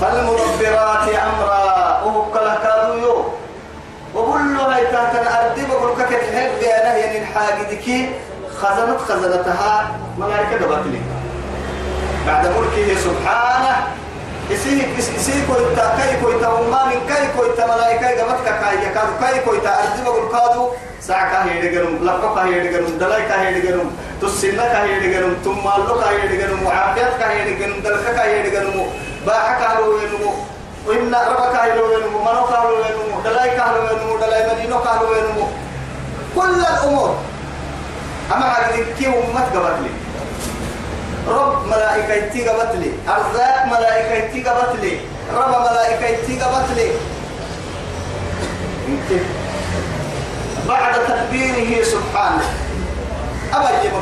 فالمدبرات 0.01 1.09
أمرا 1.09 2.01
وهو 2.03 2.31
كادو 2.63 2.97
يوم. 2.97 3.38
وقول 4.15 4.41
له 4.53 4.75
هاي 4.75 4.85
تاتا 4.85 5.21
أردي 5.39 5.65
بقول 5.65 5.91
كك 5.97 6.11
الحب 6.13 6.63
أنا 6.63 7.17
الحاجة 7.21 7.75
كي 7.85 8.09
خزنت 8.61 8.99
خزنتها؟ 9.07 9.91
ملائكة 10.17 10.57
دبتلي 10.57 11.01
بعد 12.27 12.47
ملكه 12.47 12.95
سبحانه. 12.99 13.87
يسيك 14.49 14.87
يسيك 14.97 15.45
كويتا 15.47 15.95
كاي 15.97 16.21
كويتا 16.21 16.47
وما 16.47 16.85
من 16.85 16.99
كاي 17.09 17.27
كويتا 17.37 17.65
ملائكة 17.65 18.07
جمتك 18.17 18.45
كاي 18.61 18.89
كادو 18.93 19.13
كاي 19.21 19.39
كويتا 19.39 19.69
أردي 19.69 20.03
بقول 20.03 20.31
كادو. 20.31 20.69
ساعة 21.01 21.45
كاي 21.45 21.57
يدقرم 21.57 22.05
لقو 22.05 22.35
كاي 22.35 22.53
يدقرم 22.53 22.97
دلاي 22.97 23.21
كاي 23.27 23.57
يدقرم 23.57 23.91
تسنة 24.21 24.63
كاي 24.73 24.89
يدقرم 24.93 25.33
تمالو 25.45 26.01
كاي 26.01 26.15
يدقرم 26.25 26.65
وعافيات 26.65 27.13
كاي 27.19 27.51
يدقرم 27.51 27.79
دلك 27.81 28.15
كاي 28.15 28.39
يدقرم 28.39 28.87
باحك 29.25 29.61
هلو 29.71 29.97
ينمو 29.97 30.31
وإن 30.89 31.13
ربك 31.15 31.55
هلو 31.55 31.85
ينمو 31.93 32.19
منوك 32.19 32.49
هلو 32.49 32.75
ينمو 32.85 33.21
دلاي 33.21 33.49
كهلو 33.57 33.81
ينمو 33.93 34.17
دلاي 34.17 34.41
مدينو 34.49 34.79
كهلو 34.81 35.13
ينمو 35.13 35.45
كل 36.35 36.59
الأمور. 36.59 37.15
أما 38.33 38.45
عقد 38.45 38.85
كي 38.97 39.07
أمت 39.07 39.55
قبت 39.55 39.77
لي 39.85 39.91
رب 41.27 41.67
ملائكة 41.67 42.33
تي 42.33 42.49
قبت 42.49 42.75
لي 42.75 42.91
أرزاق 43.09 43.65
ملائكة 43.65 44.33
تي 44.33 44.43
قبت 44.43 44.73
لي 44.81 44.99
رب 45.37 45.49
ملائكة 45.49 46.25
تي 46.25 46.41
قبت 46.41 46.69
لي 46.75 46.89
بعد 50.67 50.93
تدبيره 51.07 51.83
سبحانه. 51.83 52.49
أبا 53.53 53.69
يجب 53.69 53.93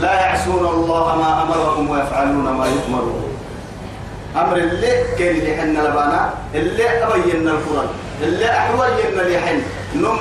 لا 0.00 0.12
يعصون 0.12 0.66
الله 0.66 1.16
ما 1.16 1.42
أمرهم 1.42 1.90
ويفعلون 1.90 2.52
ما 2.52 2.66
يؤمرون. 2.66 3.23
أمر 4.36 4.56
اللي 4.56 5.04
كان 5.18 5.36
اللي 5.36 5.56
حنا 5.56 5.78
لبانا 5.88 6.30
اللي 6.54 7.04
أبين 7.04 7.48
القرآن 7.48 7.88
اللي 8.22 8.50
أحوينا 8.50 9.22
اللي 9.22 9.38
حن 9.40 9.62
نم 9.94 10.16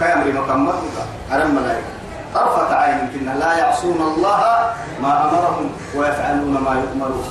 كامري 0.00 0.32
مكمل 0.32 0.72
أرم 1.32 1.54
ملائكة 1.54 1.94
طرفة 2.34 2.74
عين 2.74 3.08
كنا 3.14 3.30
لا 3.38 3.58
يعصون 3.58 4.00
الله 4.00 4.72
ما 5.02 5.24
أمرهم 5.24 5.70
ويفعلون 5.96 6.52
ما 6.52 6.82
يؤمرون. 6.82 7.28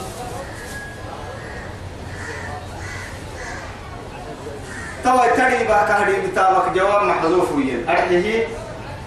توا 5.03 5.27
تري 5.35 5.67
بقى 5.67 5.87
كهري 5.87 6.27
بتامك 6.27 6.65
جواب 6.75 7.03
محذوف 7.03 7.51
وين 7.51 7.85
أرحيه 7.89 8.47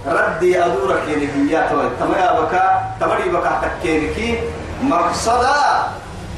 ردي 0.07 0.65
أدورك 0.65 1.03
يعني 1.09 1.29
هي 1.51 1.69
توا 1.71 1.89
تما 2.01 2.41
بكا 2.41 2.85
تمري 3.01 3.29
بكا 3.29 3.61
تكينكي 3.81 4.39
مقصدا 4.83 5.57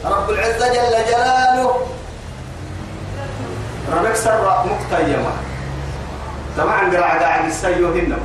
رب 0.05 0.31
العزة 0.31 0.69
جل 0.69 1.11
جلاله. 1.11 1.87
ربك 3.93 4.17
سر 4.17 4.65
مقتيمة 4.67 5.33
طبعا 6.59 6.91
قرع 6.91 7.19
قاعد 7.19 7.49
يستيو 7.49 7.93
هنم 7.93 8.21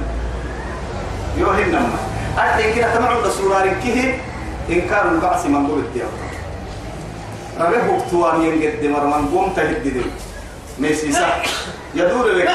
يو 1.38 1.50
هنم 1.50 1.90
أتى 2.38 2.74
كده 2.74 2.96
طبعا 2.96 3.22
بسورة 3.22 3.76
كه 3.84 4.20
إنكار 4.70 5.12
البعث 5.12 5.46
من 5.46 5.68
قول 5.68 5.80
الديار. 5.80 6.10
ربك 7.60 7.90
وقتوان 7.90 8.42
ينقد 8.42 8.86
مرمان 8.86 9.26
قوم 9.26 9.54
تهدد. 9.56 10.04
ميسيسا 10.80 11.42
يدور 11.96 12.28
لك 12.28 12.50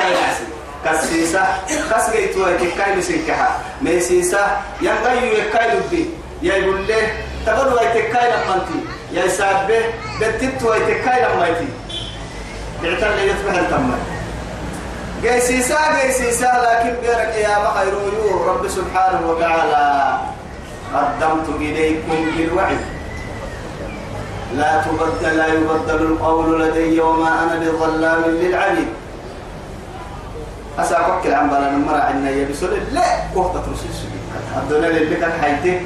كسيسا 0.85 1.47
كسجي 1.91 2.27
توي 2.27 2.71
كاي 2.79 2.97
مسكها 2.97 3.59
ميسيسا 3.83 4.61
ينقيو 4.81 5.33
يكاي 5.33 5.77
لبي. 5.77 6.11
يقول 6.43 6.89
له 6.89 7.13
تبروا 7.47 7.81
يتكاي 7.83 8.33
لمنتي 8.33 8.81
يا 9.13 9.29
سابه 9.29 9.81
بتت 10.21 10.63
ويتكاي 10.63 11.25
لما 11.25 11.49
يتي. 11.49 11.69
بيعتر 12.83 13.15
لي 13.15 13.27
يصبح 13.27 13.55
التم 13.55 13.91
قيسيسا 15.23 16.01
قيسيسا 16.01 16.53
لكن 16.65 16.95
بيرك 17.01 17.35
يا 17.35 17.59
بخير 17.65 17.95
رب 18.47 18.69
سبحانه 18.69 19.31
وتعالى 19.31 20.19
قدمت 20.95 21.49
إليكم 21.61 22.27
بالوعي. 22.37 22.77
لا 24.57 24.83
تبدل 24.83 25.37
لا 25.37 25.47
يبدل 25.47 26.03
القول 26.03 26.63
لدي 26.63 27.01
وما 27.01 27.43
أنا 27.43 27.59
بظلام 27.59 28.23
للعبيد. 28.25 28.89
أسا 30.79 30.97
أفكر 31.01 31.35
عن 31.35 31.51
بلا 31.51 31.71
نمرة 31.71 31.99
عنا 31.99 32.31
يبسل 32.31 32.71
لا 32.93 33.03
كوهتة 33.35 33.61
رسول 33.61 33.93
سبيل 33.99 34.21
الدنيا 34.57 34.89
اللي 34.89 35.17
كان 35.17 35.33
حيتي 35.43 35.81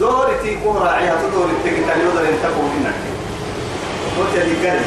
دورتي 0.00 0.58
كورا 0.64 0.88
عيها 0.90 1.16
تدور 1.22 1.44
التقيت 1.50 1.88
اليودر 1.96 2.20
انتقوا 2.28 2.68
هنا 2.68 2.92
قلت 4.18 4.34
لي 4.44 4.68
قال 4.68 4.80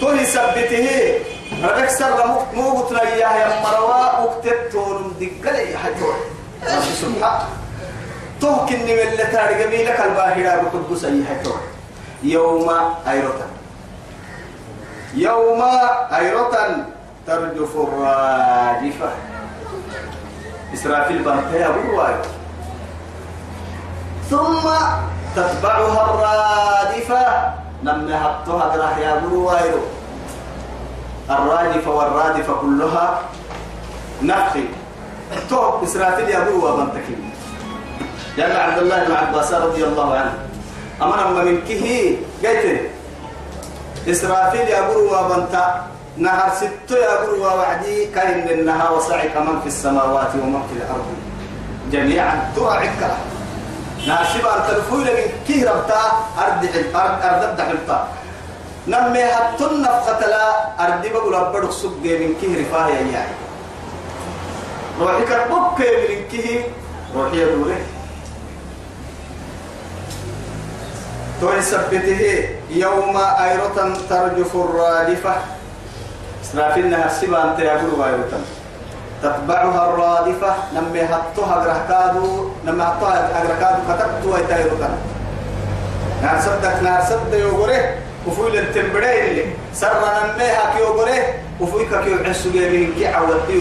توني 0.00 0.24
سبته 0.24 0.88
ردك 1.62 1.88
سر 1.90 2.26
مو 2.54 2.70
قلت 2.70 2.92
لي 3.02 3.20
يا 3.20 3.62
مروا 3.62 4.18
وكتبت 4.24 4.72
تون 4.72 5.12
دقلي 5.20 5.76
حتوه 5.78 6.14
سبحان. 7.00 7.40
تهكن 8.40 8.78
من 8.82 8.90
اللي 8.90 9.24
تاري 9.32 9.54
جميلك 9.64 10.00
الباهرة 10.00 10.62
بحب 10.62 10.96
سيحته 10.96 11.54
يوم 12.22 12.70
أيرتا 13.08 13.46
يوم 15.14 15.62
أيرتا 16.16 16.86
ترجف 17.26 17.76
الراجفة 17.76 19.10
إسرافيل 20.74 21.18
بنتها 21.18 21.68
بالواي 21.70 22.14
ثم 24.30 24.64
تتبعها 25.36 26.00
الرادفة. 26.10 27.24
نمنا 27.84 28.26
هبتها 28.26 28.62
قرح 28.62 28.98
يا 28.98 29.14
بالواي 29.14 29.70
الرادفة 31.30 31.90
والرادفة 31.90 32.52
كلها 32.52 33.18
نفخي. 34.22 34.64
تو 35.50 35.84
إسرافيل 35.84 36.28
يا 36.28 36.40
بالوا 36.44 36.76
بنتكي 36.76 37.16
لأن 38.36 38.56
عبد 38.56 38.78
الله 38.78 39.04
بن 39.04 39.12
عباس 39.12 39.52
رضي 39.52 39.84
الله 39.84 40.14
عنه. 40.14 40.34
أمر 41.02 41.42
من 41.42 41.56
كه 41.68 42.16
قلت 42.44 42.90
إسرافيل 44.08 44.68
يا 44.68 44.80
بروا 44.88 45.28
بنتا 45.28 45.86
نهر 46.16 46.50
ست 46.60 46.90
يا 46.90 47.24
بروا 47.24 47.52
وعدي 47.52 48.06
كاين 48.06 48.48
إنها 48.48 48.90
وسعك 48.90 49.36
من 49.36 49.60
في 49.60 49.66
السماوات 49.66 50.32
ومن 50.34 50.62
في 50.68 50.74
الأرض. 50.82 51.08
جميعا 51.92 52.52
تراعك 52.56 53.00
نهر 54.06 54.24
شبا 54.24 54.52
تلفوي 54.68 55.04
من 55.04 55.28
كه 55.48 55.70
ربتا 55.70 56.02
أرد 56.38 56.62
أرد 56.94 57.22
أرد 57.22 57.56
دحلتا 57.56 58.08
نمي 58.88 59.22
هتن 59.22 59.82
نفقة 59.82 60.26
لا 60.26 60.44
أرد 60.80 61.12
بقول 61.12 61.34
أبدو 61.34 61.70
سوق 61.70 62.00
من 62.04 62.34
كه 62.42 62.60
رفاه 62.60 62.88
يعني 62.88 63.32
روحي 65.00 65.24
كربك 65.24 65.78
من 65.80 66.20
كه 66.32 66.64
روحي 67.14 67.44
دوره 71.40 71.60
سبته 71.60 72.48
يوم 72.70 73.16
أيرة 73.16 73.96
ترجف 74.10 74.52
الرادفة. 74.56 75.34
إسرافيل 76.44 76.94
السبان 76.94 77.56
تيابر 77.56 78.04
أيرة 78.06 78.32
تتبعها 79.22 79.90
الرادفة 79.90 80.54
نمي 80.74 81.00
هتوها 81.00 81.54
أغركادو 81.54 82.48
نمي 82.66 82.82
هتوها 82.82 83.42
أغركادو 83.42 83.80
كتبتو 83.88 84.36
أيتايرة 84.36 84.90
نار 86.22 86.40
صدق 86.40 86.82
نار 86.82 87.02
صدق 87.08 87.38
يوغره 87.38 87.94
وفويل 88.26 88.56
التنبرين 88.56 89.24
اللي. 89.24 89.44
سر 89.74 89.92
نمي 89.96 90.44
هكي 90.44 90.78
يوغره 90.78 91.20
وفويك 91.60 91.88
كي 91.88 92.10
يعسو 92.10 92.50
جيبين 92.50 92.92
كي 92.94 93.06
عودتي 93.06 93.60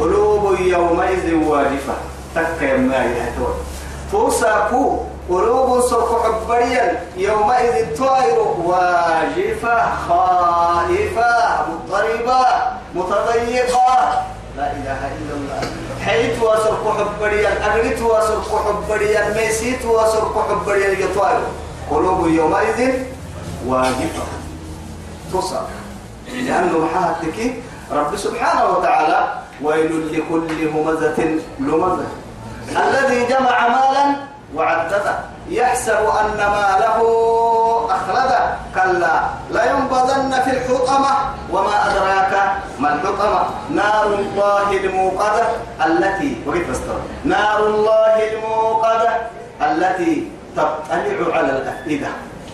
قلوب 0.00 0.60
يومئذ 0.60 1.34
واجفة. 1.34 1.94
تكا 2.34 2.64
يما 2.64 2.96
يهتون 2.96 3.54
توساكو 4.12 5.00
قلوب 5.30 5.80
سرق 5.80 6.10
حبريا 6.24 7.00
يومئذ 7.16 7.98
طائر 7.98 8.38
واجفة 8.64 9.76
خائفة 10.08 11.32
مضطربة 11.68 12.46
متضيقة. 12.94 14.22
لا 14.56 14.72
إله 14.72 15.00
إلا 15.18 15.34
الله. 15.34 15.60
حيث 16.04 16.42
وسرق 16.42 16.84
حبريا 16.98 17.66
أغريت 17.66 18.02
وسرق 18.02 18.50
حبريا 18.66 19.34
ميسيت 19.36 19.84
وسرق 19.84 20.46
حبريا 20.50 20.88
يطائر 20.88 21.42
قلوب 21.90 22.26
يومئذ 22.26 22.92
واجفة. 23.66 24.24
تصاب 25.32 25.66
لأنه 26.32 26.88
حاتك 26.94 27.54
رب 27.92 28.16
سبحانه 28.16 28.64
وتعالى 28.64 29.34
ويل 29.62 30.12
لكل 30.12 30.68
همزة 30.68 31.38
لمزة. 31.60 32.06
الذي 32.76 33.26
جمع 33.26 33.68
مالا 33.68 34.33
وعدده. 34.56 35.14
يحسب 35.48 36.02
أن 36.20 36.36
ماله 36.36 36.98
أخلده. 37.90 38.42
كلا 38.74 39.16
لا 39.50 39.62
ينبذن 39.70 40.32
في 40.44 40.50
الحطمة. 40.50 41.12
وما 41.50 41.76
أدراك 41.90 42.32
ما 42.78 42.94
الحطمة؟ 42.94 43.42
نار 43.70 44.06
الله 44.06 44.68
الموقدة 44.76 45.46
التي 45.86 46.42
استوى 46.72 47.02
نار 47.24 47.66
الله 47.66 48.14
الموقدة 48.32 49.10
التي 49.62 50.30
تطلع 50.56 51.36
على 51.36 51.50
الأفئدة. 51.50 52.08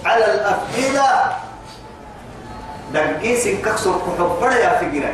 على 0.04 0.24
الأفئدة. 0.34 1.08
دقيس 2.94 3.48
كسر 3.62 3.94
كحبر 4.02 4.50
يا 4.52 4.70
فقرا 4.82 5.12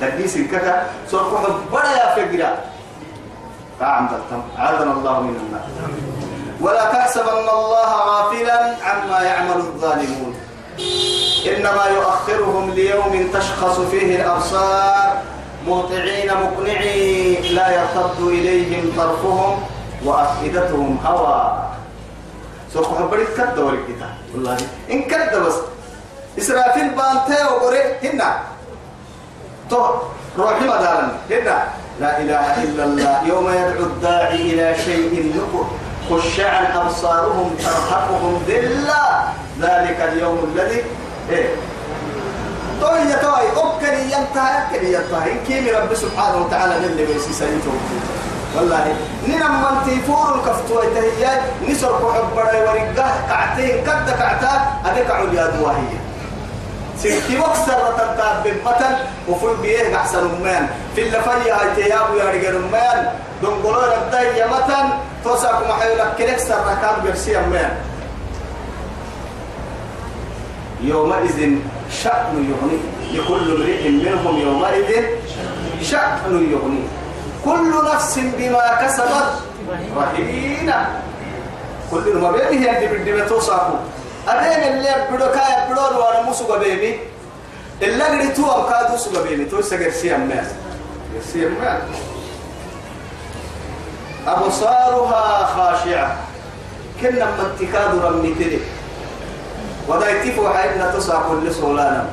دقيس 0.00 0.38
كذا 0.52 0.86
سر 1.08 1.24
كحبر 1.32 1.84
يا 1.84 2.06
فقرا 2.16 2.50
فعم 3.80 4.08
تتم 4.08 4.42
عاذنا 4.58 4.92
الله 4.92 5.20
من 5.20 5.36
النار. 5.36 5.68
ولا 6.60 6.84
تحسبن 6.92 7.28
الله 7.48 7.90
غافلا 8.08 8.76
عما 8.84 9.22
يعمل 9.22 9.56
الظالمون. 9.56 10.34
إنما 11.46 11.84
يؤخرهم 11.84 12.70
ليوم 12.70 13.30
تشخص 13.32 13.80
فيه 13.80 14.16
الأبصار. 14.16 15.22
مهطعين 15.66 16.30
مقنعي 16.30 17.34
لا 17.52 17.66
يرتد 17.70 18.20
إليهم 18.20 18.92
طرفهم 18.96 19.62
وأفئدتهم 20.04 20.98
هوى. 21.04 21.40
سوف 22.72 22.98
حبرت 22.98 23.36
كد 23.36 23.58
ورقتا 23.58 24.10
والله 24.34 24.56
إن 24.90 25.02
كد 25.02 25.36
بس. 25.36 25.54
إسرافيل 26.38 26.88
بانتي 26.88 27.44
وقري 27.44 27.82
هنا. 28.02 28.40
تو 29.70 29.80
روحي 30.38 30.64
مدارن. 30.64 31.08
هنا. 31.30 31.58
لا 32.00 32.18
إله 32.20 32.62
إلا 32.62 32.84
الله. 32.84 33.22
يوم 33.26 33.48
يدعو 33.48 33.84
الداعي 33.84 34.36
إلى 34.52 34.74
شيء 34.84 35.32
نكر 35.36 35.66
خشعا 36.10 36.82
أبصارهم 36.82 37.56
ترهقهم 37.64 38.42
ذلة. 38.48 39.04
ذلك 39.60 39.98
اليوم 40.12 40.38
الذي 40.54 40.82
إيه. 41.30 41.48
توي 42.80 43.12
توي. 43.22 43.46
أكني 43.56 44.02
ينتهي 44.04 44.58
أكني 44.62 44.92
ينتهي 44.92 45.32
إن 45.32 45.38
كيمي 45.46 45.70
رب 45.70 45.94
سبحانه 45.94 46.36
وتعالى 46.36 46.74
نلي 46.78 47.06
بيسي 47.06 47.32
سيته 47.32 47.72
والله 48.56 48.94
نينا 49.28 49.48
من 49.48 49.84
تيفور 49.86 50.34
الكفتوة 50.34 50.84
تهيات 50.94 51.40
نسر 51.68 51.92
كحبر 51.92 52.56
ورقاه 52.66 53.14
كعتين 53.28 53.84
كد 53.84 54.10
كعتا 54.18 54.52
أدك 54.84 55.10
عليا 55.10 55.46
دواهية 55.46 55.98
سيكي 56.98 57.38
وكسر 57.38 57.92
تنتاب 57.98 58.44
بمتن 58.44 58.96
وفل 59.28 59.56
بيه 59.62 59.96
أحسن 59.96 60.18
أمان 60.18 60.68
في 60.94 61.02
اللفاية 61.02 61.54
هاي 61.54 61.74
تيابو 61.76 62.14
يا 62.16 62.24
رجال 62.24 62.56
أمان 62.56 63.12
دنقلوا 63.42 63.84
رداي 63.84 64.38
يا 64.38 64.46
متن. 64.46 64.88
توسعكم 65.24 65.72
حيولك 65.72 66.14
كنك 66.18 66.38
سر 66.38 66.54
ركاب 66.54 67.04
برسي 67.04 67.38
أمان 67.38 67.76
يومئذ 70.80 71.58
شأن 72.02 72.34
يغني. 72.50 72.78
لكل 73.12 73.56
امرئ 73.56 73.88
منهم 73.88 74.40
يومئذ 74.40 75.04
شأن 75.82 76.48
يغني. 76.52 76.82
كل 77.44 77.72
نفس 77.94 78.18
بما 78.18 78.82
كسبت 78.82 79.30
رهينة. 79.96 81.02
كل 81.90 82.18
ما 82.18 82.30
بيبي 82.32 82.58
هي 82.58 82.78
اللي 82.78 82.98
بدي 82.98 83.12
أدين 84.28 84.72
اللي 84.72 84.94
بدو 85.12 85.24
كاي 85.26 85.70
بدو 85.70 85.80
وأنا 86.00 86.30
مسوق 86.30 86.58
بيبي 86.58 87.00
اللي 87.82 88.04
قد 88.04 88.34
تو 88.34 88.42
أم 88.50 88.70
كادو 88.70 88.96
سوق 88.96 89.22
بيبي 89.22 89.44
تو 89.44 89.62
سجر 89.62 89.90
سيام 89.90 90.28
ماس 90.28 90.46
سيام 91.32 91.54
ماس 91.60 91.82
أبصارها 94.26 95.46
خاشعة 95.46 96.16
كنا 97.02 97.24
من 97.24 97.56
تكاد 97.60 97.98
رمي 98.04 98.34
تدي 98.34 98.58
ودايتي 99.88 100.32
فو 100.32 100.48
حيبنا 100.48 100.90
تصاقوا 100.90 101.40
لسولانا 101.40 102.06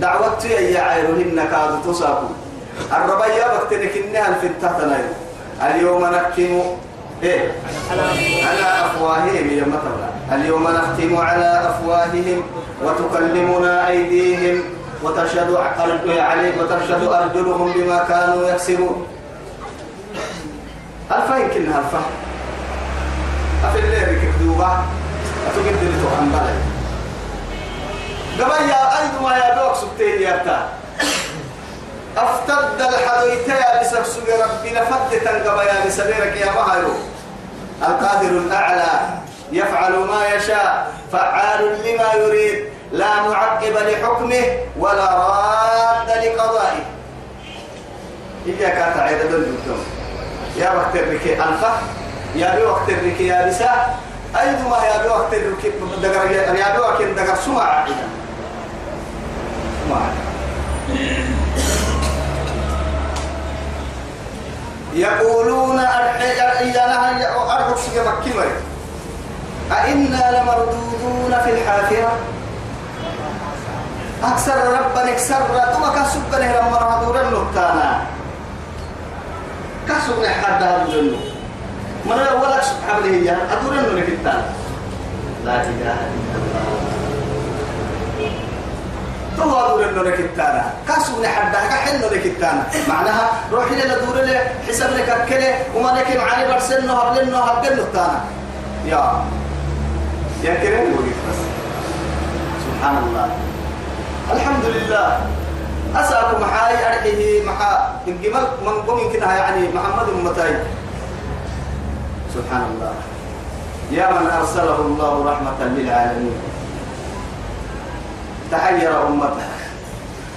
دعوتي 0.00 0.48
يا 0.48 0.80
عيرهن 0.80 1.48
كاد 1.50 1.82
تصاقوا 1.86 2.28
الربايا 2.92 3.56
بكتنك 3.56 3.96
إنها 3.96 4.28
الفتاة 4.28 4.78
تنايو 4.78 5.12
اليوم 5.62 6.04
نختم 6.04 6.62
إيه 7.22 7.52
على 8.46 8.86
أفواههم 8.86 9.50
يا 9.58 9.64
مثلا 9.64 10.15
اليوم 10.32 10.68
نختم 10.68 11.16
على 11.16 11.70
أفواههم 11.70 12.42
وتكلمنا 12.82 13.88
أيديهم 13.88 14.62
وتشهد 15.02 15.54
عليه 16.18 16.52
وتشهد 16.60 17.02
أرجلهم 17.02 17.72
بما 17.72 18.04
كانوا 18.08 18.48
يكسبون. 18.48 19.06
ألفا 21.12 21.36
يمكن 21.36 21.66
ألفا. 21.66 22.02
أفل 23.64 23.78
اللي 23.78 24.20
كدوبة 24.38 24.70
أتوقد 25.46 25.76
لتو 25.82 26.08
عن 26.18 26.28
بلد 26.32 26.60
قبل 28.40 28.68
يا 28.68 28.82
أيضا 29.02 29.20
ما 29.22 29.36
يدوك 29.36 29.74
سبتين 29.76 30.22
يا 30.22 30.66
أفتد 32.16 32.80
الحديثة 32.80 33.54
يا 33.54 33.82
بسرسوك 33.82 34.28
ربنا 34.28 34.84
فتتا 34.84 35.50
قبل 35.50 35.66
يا 35.66 35.86
بسريرك 35.86 36.36
يا 36.36 36.52
مهيرو 36.52 36.94
القادر 37.82 38.28
الأعلى. 38.28 38.90
يفعل 39.52 39.92
ما 39.92 40.26
يشاء 40.34 40.92
فعال 41.12 41.78
لما 41.84 42.12
يريد 42.14 42.64
لا 42.92 43.22
معقب 43.22 43.72
لحكمه 43.72 44.44
ولا 44.78 45.14
راد 45.14 46.24
لقضائه. 46.24 46.84
إياك 48.46 48.94
تعيد 48.94 49.30
دون 49.30 49.86
يا 50.56 50.70
وقت 50.70 50.96
الركي 50.96 51.32
ألفا 51.32 51.72
يا 52.34 52.56
بي 52.56 52.62
وقت 52.62 52.88
الركي 52.88 53.26
يا 53.26 53.46
بسا 53.48 53.94
أيضا 54.40 54.84
يا 54.86 55.02
بي 55.02 55.08
وقت 55.08 55.34
الركي 55.34 55.70
دقر 56.02 56.30
يا 56.30 56.72
بي 56.72 56.80
وقت 56.80 57.02
دقر 57.02 57.36
سمع 57.36 57.62
عقيدا 57.62 58.08
سمع 59.88 60.00
يقولون 64.94 65.78
أرحب 65.78 67.76
سجى 67.76 68.00
مكي 68.00 68.32
أئنا 69.72 70.22
لمردودون 70.34 71.32
في 71.44 71.50
الحافرة. 71.50 72.12
أكثر 74.24 74.56
ربنا 74.56 75.10
ثم 75.72 75.84
كسب 76.02 76.22
له 76.32 76.60
لما 76.60 76.76
رهدور 76.78 77.20
النقطانا 77.20 78.00
كسب 79.88 80.24
حد 80.26 80.62
هذا 80.62 81.16
من 82.06 82.40
ولا 82.40 82.60
الله 82.60 83.04
هي 83.04 83.30
أدور 83.30 83.72
النقطان 83.72 84.42
لا 85.44 85.54
إله 85.62 85.98
إلا 86.08 86.36
الله. 86.40 86.66
تو 89.36 89.42
أدور 89.42 89.84
النقطانا 89.84 90.64
كسب 90.88 91.24
حد 91.26 91.54
هذا 91.54 91.74
حل 91.74 91.94
النقطانا 92.04 92.62
معناها 92.88 93.30
روحي 93.52 93.74
لنا 93.74 93.98
دور 93.98 94.16
له 94.24 94.40
حسب 94.68 94.90
لك 94.96 95.08
أكله 95.08 95.54
وما 95.74 95.88
لك 95.88 96.16
معاني 96.16 96.52
برسلنا 96.52 96.92
هبلنا 96.92 97.38
هبلنا 97.38 97.72
النقطانا 97.72 98.20
يا 98.86 99.24
يا 100.46 100.54
كريم 100.62 100.94
سبحان 102.66 102.96
الله 103.02 103.28
الحمد 104.32 104.64
لله 104.64 105.08
أسألكم 105.96 106.38
محاي 106.42 106.74
أرحيه 106.86 107.42
محا 107.42 107.72
الجمال 108.06 108.46
من 108.62 108.76
قوم 108.86 109.12
كده 109.12 109.26
يعني 109.26 109.74
محمد 109.74 110.08
متاي 110.24 110.54
سبحان 112.34 112.62
الله 112.74 112.94
يا 113.90 114.06
من 114.10 114.26
أرسله 114.30 114.78
الله 114.86 115.12
رحمة 115.32 115.60
للعالمين. 115.60 116.38
تحير 118.50 119.06
أمتك. 119.08 119.50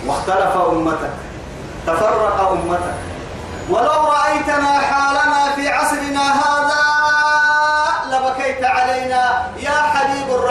واختلف 0.07 0.53
أمتك. 0.57 1.13
تفرق 1.87 2.37
أمتك. 2.51 2.97
ولو 3.69 3.99
رأيتنا 4.17 4.71
حالنا 4.79 5.41
في 5.55 5.69
عصرنا 5.69 6.25
هذا 6.41 6.68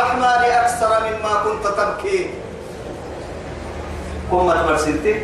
الرحمن 0.08 0.42
أكثر 0.64 0.90
مما 1.04 1.32
كنت 1.44 1.64
تبكي. 1.76 2.30
كمة 4.30 4.62
برسنتي 4.66 5.14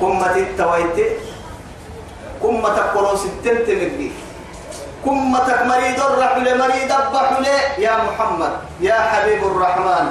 كمة 0.00 0.36
التويتي 0.36 1.08
كمة 2.42 2.76
قلو 2.92 3.16
ستين 3.16 3.56
تمدي 3.68 4.10
كمة 5.04 5.48
مريض 5.64 6.00
الرحل 6.00 6.46
مريض 6.58 6.90
الضحل 6.92 7.44
يا 7.78 7.94
محمد 8.04 8.52
يا 8.80 8.96
حبيب 8.96 9.44
الرحمن 9.44 10.06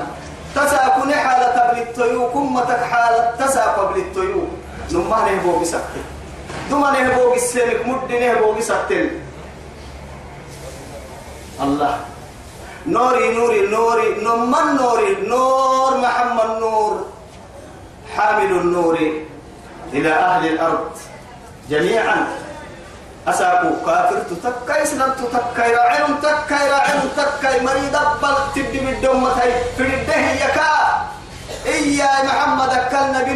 تساكن 0.56 1.10
حالة 1.13 1.58
بالتيو 1.74 2.30
كمة 2.34 2.70
حالة 2.86 3.22
تساق 3.40 3.78
بالتيو 3.94 4.42
نما 4.94 5.18
نهبو 5.26 5.60
بسكت 5.62 6.06
دما 6.70 6.92
نهبو 6.92 7.34
بسلك 7.34 7.82
مد 7.86 8.10
نهبو 8.12 8.54
بسكت 8.58 8.92
الله. 11.62 12.16
نوري 12.88 13.36
نوري 13.36 13.67
نوري. 13.67 14.08
نما 14.23 14.62
نوري. 14.80 15.28
نور 15.28 15.97
محمد 15.97 16.52
نور. 16.60 17.06
حامل 18.15 18.52
النور 18.52 18.95
إلى 19.93 20.12
أهل 20.13 20.43
الأرض. 20.47 20.91
جميعا. 21.69 22.28
أساكو 23.28 23.84
كافر 23.86 24.19
تتكاي 24.32 24.86
سلام 24.86 25.12
تتكاي 25.19 25.76
راعين 25.76 26.15
تكاي 26.23 26.65
راعين 26.71 27.02
تكاي 27.17 27.60
مريض 27.60 27.95
بل 28.23 28.36
تبدي 28.56 28.80
بالدم 28.80 29.28
تاي. 29.36 29.52
في 29.78 29.84
الدهي 29.84 30.36
يكا. 30.47 30.71
إيا 31.67 32.12
محمد 32.23 32.71
كان 32.91 33.12
نبي 33.13 33.34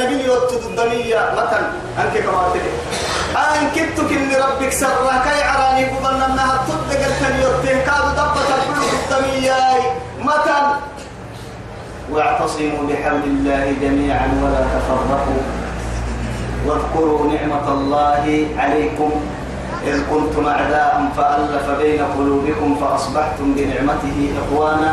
نبي 0.00 0.24
يوتد 0.24 0.64
الدنيا. 0.64 1.22
مثلا. 1.36 1.68
أنك 2.00 2.14
كما 2.24 2.48
تكي 2.54 2.72
أن 3.36 3.68
كنتك 3.74 4.10
إن 4.12 4.30
ربك 4.30 4.72
سرها. 4.72 5.16
كي 5.24 5.42
عراني 5.42 5.84
بضن 5.84 6.22
أنها 6.22 6.64
تدقل 6.68 7.12
تنيوتين 7.20 7.78
كادو 7.86 8.10
دبت 8.18 8.48
البلوك 8.56 8.92
الدنيا 9.00 9.64
مثلا 10.24 10.60
واعتصموا 12.12 12.82
بحبل 12.88 13.24
الله 13.24 13.64
جميعا 13.82 14.28
ولا 14.42 14.62
تفرقوا. 14.74 15.42
واذكروا 16.66 17.32
نعمة 17.32 17.66
الله 17.72 18.46
عليكم. 18.58 19.10
إذ 19.86 20.00
كنتم 20.10 20.46
أعداء 20.46 21.08
فألف 21.16 21.70
بين 21.78 22.00
قلوبكم 22.18 22.76
فأصبحتم 22.80 23.54
بنعمته 23.56 24.32
إخوانا. 24.40 24.92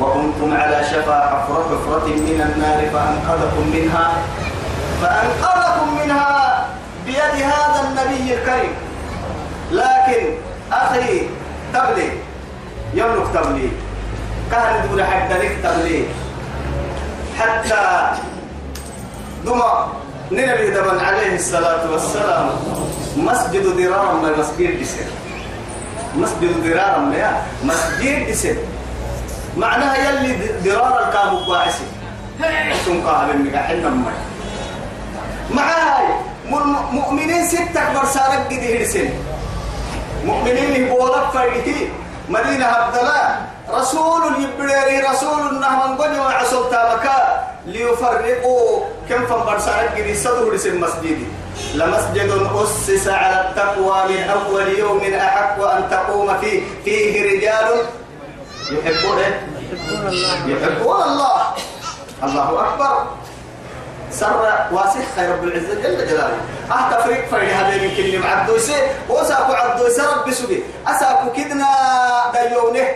وكنتم 0.00 0.56
على 0.56 0.84
شفا 0.84 1.18
حفرة 1.30 1.68
حفرة 1.70 2.06
من 2.06 2.38
النار 2.48 2.80
فأنقذكم 2.92 3.64
منها. 3.74 4.06
فأنقذكم 5.02 5.88
منها. 6.04 6.55
بيد 7.06 7.42
هذا 7.42 7.88
النبي 7.88 8.34
الكريم. 8.34 8.74
لكن 9.72 10.22
أخي 10.72 11.28
تبلي 11.74 12.10
يملك 12.94 13.26
تبلي 13.34 13.68
كان 14.50 14.88
دون 14.88 15.04
حد 15.04 15.32
لك 15.32 15.56
تبلي 15.62 16.04
حتى 17.38 18.10
دمى 19.44 19.86
نبي 20.32 20.70
دمن 20.70 20.98
عليه 21.00 21.34
الصلاة 21.36 21.90
والسلام. 21.90 22.50
مسجد 23.16 23.76
درار 23.76 24.14
ما 24.22 24.30
مسجد 24.38 24.80
دسر 24.80 25.08
مسجد 26.16 26.62
درار 26.64 27.00
ما 27.00 27.42
مسجد 27.64 28.30
دسر 28.30 28.56
معناها 29.56 29.96
يلي 29.96 30.32
درار 30.64 31.08
الكام 31.08 31.36
قاعسي. 31.36 31.86
سن 32.84 33.00
قاهل 33.06 33.38
من 33.38 33.56
حنا 33.56 33.88
ما 33.88 34.12
معاي. 35.50 36.08
مؤمنين 36.92 37.48
ستة 37.48 37.92
برسالك 37.94 38.46
قد 38.50 38.62
هرسن 38.70 39.08
مؤمنين 40.24 40.86
يقولك 40.86 41.26
فرقتي 41.34 41.88
مدينة 42.28 42.66
عبد 42.66 42.96
الله 42.96 43.46
رسول 43.70 44.22
يبريري 44.42 45.00
رسول 45.10 45.60
نحن 45.60 45.80
قد 45.98 46.12
وعسل 46.18 46.70
تابكا. 46.70 47.18
ليفرقوا 47.66 48.84
كم 49.08 49.26
فنبرسانك 49.26 49.90
قد 49.98 50.06
يصدروا 50.06 50.54
لسي 50.54 50.68
المسجد 50.68 51.18
لمسجد 51.74 52.30
أسس 52.54 53.08
على 53.08 53.50
التقوى 53.50 53.98
من 54.08 54.22
أول 54.30 54.68
يوم 54.78 55.02
أحق 55.14 55.58
أن 55.62 55.90
تقوم 55.90 56.38
فيه. 56.38 56.62
فيه 56.84 57.22
رجال 57.22 57.66
يحبون 58.70 59.18
يحبون 60.46 61.02
الله. 61.02 61.38
الله 62.22 62.48
أكبر. 62.68 63.06
سر 64.18 64.40
خير 65.16 65.30
رب 65.32 65.44
العزة 65.44 65.74
جل 65.74 66.08
جلاله. 66.08 66.40
أه 66.70 66.90
تفريق 66.90 67.28
فرق 67.28 67.48
هذا 67.52 67.74
يمكن 67.74 68.20
معدو 68.20 68.58
سي 68.58 68.74
وساكو 69.08 69.52
عدو 69.52 69.88
سرب 69.88 70.28
بسوي 70.28 70.62
أساكو 70.86 71.32
كدنا 71.36 71.68
دايونه 72.34 72.86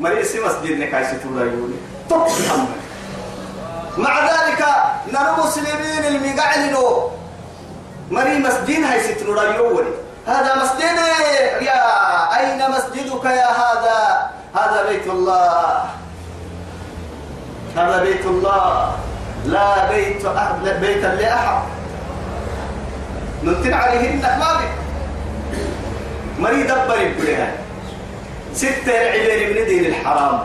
مريسي 0.00 0.40
مسجد 0.40 0.78
نكايسي 0.78 1.16
تودايونه 1.22 1.76
طب 2.10 2.26
مع 3.98 4.14
ذلك 4.26 4.60
نرى 5.12 5.32
مسلمين 5.44 6.04
المقعلنو 6.04 7.10
مري 8.10 8.38
مسجد 8.38 8.84
هاي 8.84 9.00
ستنو 9.00 9.32
رايوني 9.32 9.90
هذا 10.26 10.54
مسجد 10.62 10.98
يا 11.62 11.80
أين 12.38 12.70
مسجدك 12.70 13.24
يا 13.24 13.50
هذا؟ 13.62 14.30
هذا 14.54 14.78
بيت 14.88 15.06
الله. 15.06 15.84
هذا 17.76 18.02
بيت 18.02 18.26
الله. 18.26 18.96
لا 19.46 19.90
بيت 19.90 20.24
أحد 20.24 20.80
بيتا 20.80 21.06
لأحد. 21.06 21.62
ننتن 23.44 23.72
عليهن 23.72 24.20
ما 24.20 24.52
بك 24.58 24.72
مري 26.38 26.62
دبر 26.62 26.94
البريها 26.94 27.52
ستة 28.54 28.92
العبير 28.92 29.60
من 29.60 29.66
دين 29.66 29.84
الحرام. 29.84 30.40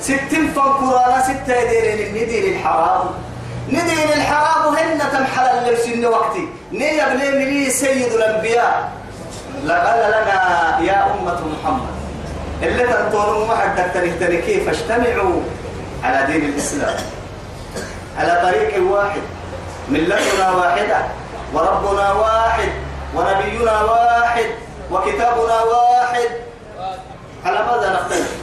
ستين 0.00 0.48
فنكرانا 0.56 1.22
ستة 1.22 1.64
دين 1.70 2.14
من 2.14 2.28
دين 2.28 2.54
الحرام. 2.54 3.06
ندين 3.68 4.12
الحرام 4.16 4.74
هن 4.74 4.98
تمحل 5.12 5.46
اللي 5.46 5.76
سن 5.76 6.06
وقتي 6.06 6.48
نيا 6.72 7.08
بني 7.08 7.30
ملي 7.30 7.70
سيد 7.70 8.12
الأنبياء. 8.12 8.92
لقال 9.64 10.10
لنا 10.10 10.78
يا 10.80 11.06
أمة 11.06 11.40
محمد 11.46 11.88
اللي 12.62 12.84
تنطروا 12.84 13.46
ما 13.46 13.56
حد 13.56 13.80
كيف 14.46 14.68
اجتمعوا 14.68 15.40
على 16.04 16.26
دين 16.32 16.44
الإسلام؟ 16.44 16.96
على 18.18 18.40
طريق 18.42 18.92
واحد 18.92 19.20
ملتنا 19.88 20.50
واحدة 20.50 20.96
وربنا 21.54 22.12
واحد 22.12 22.68
ونبينا 23.14 23.82
واحد 23.82 24.46
وكتابنا 24.90 25.62
واحد. 25.62 26.28
على 27.44 27.58
ماذا 27.66 27.92
نختلف؟ 27.92 28.38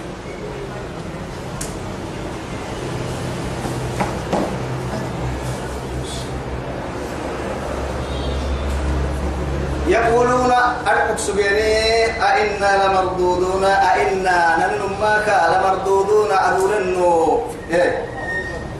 يقولون 9.87 10.51
أرقب 10.87 11.17
سبيني 11.17 12.05
أئنا 12.05 12.87
لمردودون 12.87 13.63
أئنا 13.63 14.57
ننماك 14.57 15.27
لمردودون 15.51 16.31
أدورنو 16.31 17.41
إيه. 17.71 18.14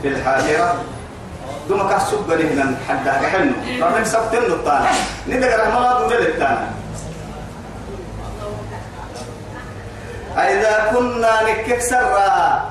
في 0.02 0.08
الحاجرة 0.08 0.74
دوما 1.68 1.96
كسب 1.96 2.30
لهنا 2.30 2.76
حدا 2.88 3.12
كحنو 3.22 3.52
ربنا 3.86 4.04
سبتن 4.04 4.38
الطانا 4.38 4.90
ندق 5.28 5.56
رحمة 5.64 5.98
دور 5.98 6.18
للتانا 6.18 6.68
أئذا 10.38 10.90
كنا 10.92 11.42
نكك 11.42 11.80
سرا 11.80 12.30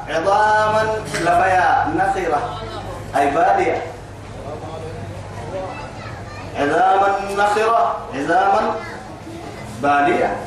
عظاما 0.09 0.83
لفيا 1.21 1.87
نخرة 1.97 2.59
أي 3.17 3.29
بالية 3.29 3.81
عظاما 6.59 7.15
نخرة 7.37 7.97
عظاما 8.15 8.75
بالية 9.81 10.37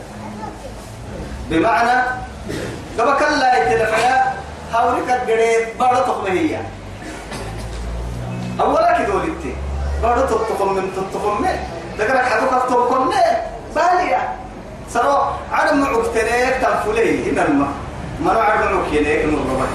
بمعنى 1.51 2.03
كما 2.99 3.12
كلا 3.14 3.49
يتلفيا 4.69 4.79
هاولك 4.79 5.23
الجريد 5.23 5.79
بارتق 5.79 6.25
هي. 6.29 6.61
أولا 8.61 8.99
كده 8.99 9.15
ولدتي 9.15 9.55
بارتق 10.03 10.49
تقوم 10.49 10.75
من 10.75 11.09
تقوم 11.13 11.43
من. 11.43 11.57
ذكرك 11.99 12.25
حدوك 12.25 12.51
تقوم 12.69 13.09
من؟ 13.09 13.15
بالية 13.75 14.35
سرو 14.91 15.19
عدم 15.53 15.85
عقتنيك 15.85 16.57
تنفلي. 16.63 17.31
هنا 17.31 17.43
الماء 17.43 17.69
ما 18.21 18.33
نعرف 18.33 18.63
عقتنيك 18.63 19.25
من 19.25 19.67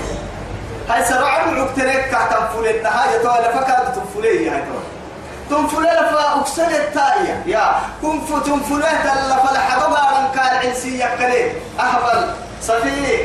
هاي 0.89 1.05
سرو 1.05 1.25
عدم 1.25 1.61
عقتنيك 1.61 2.05
تنفلي. 2.29 2.77
النهاية 2.77 3.17
تولى 3.23 3.53
فكاد 3.53 3.93
تنفلي 3.93 4.49
هاي 4.49 4.61
تولى 4.61 4.93
تنفل 5.49 5.83
لفا 5.83 6.39
أكسر 6.39 6.67
التاية. 6.67 7.43
يا 7.45 7.75
كن 8.01 8.19
فتنفل 8.19 8.79
لفا 8.79 9.53
لحبا 9.53 10.31
كان 10.35 10.67
عنسية 10.67 11.05
كلي. 11.05 11.51
أهبل. 11.79 12.33
صفي 12.61 13.17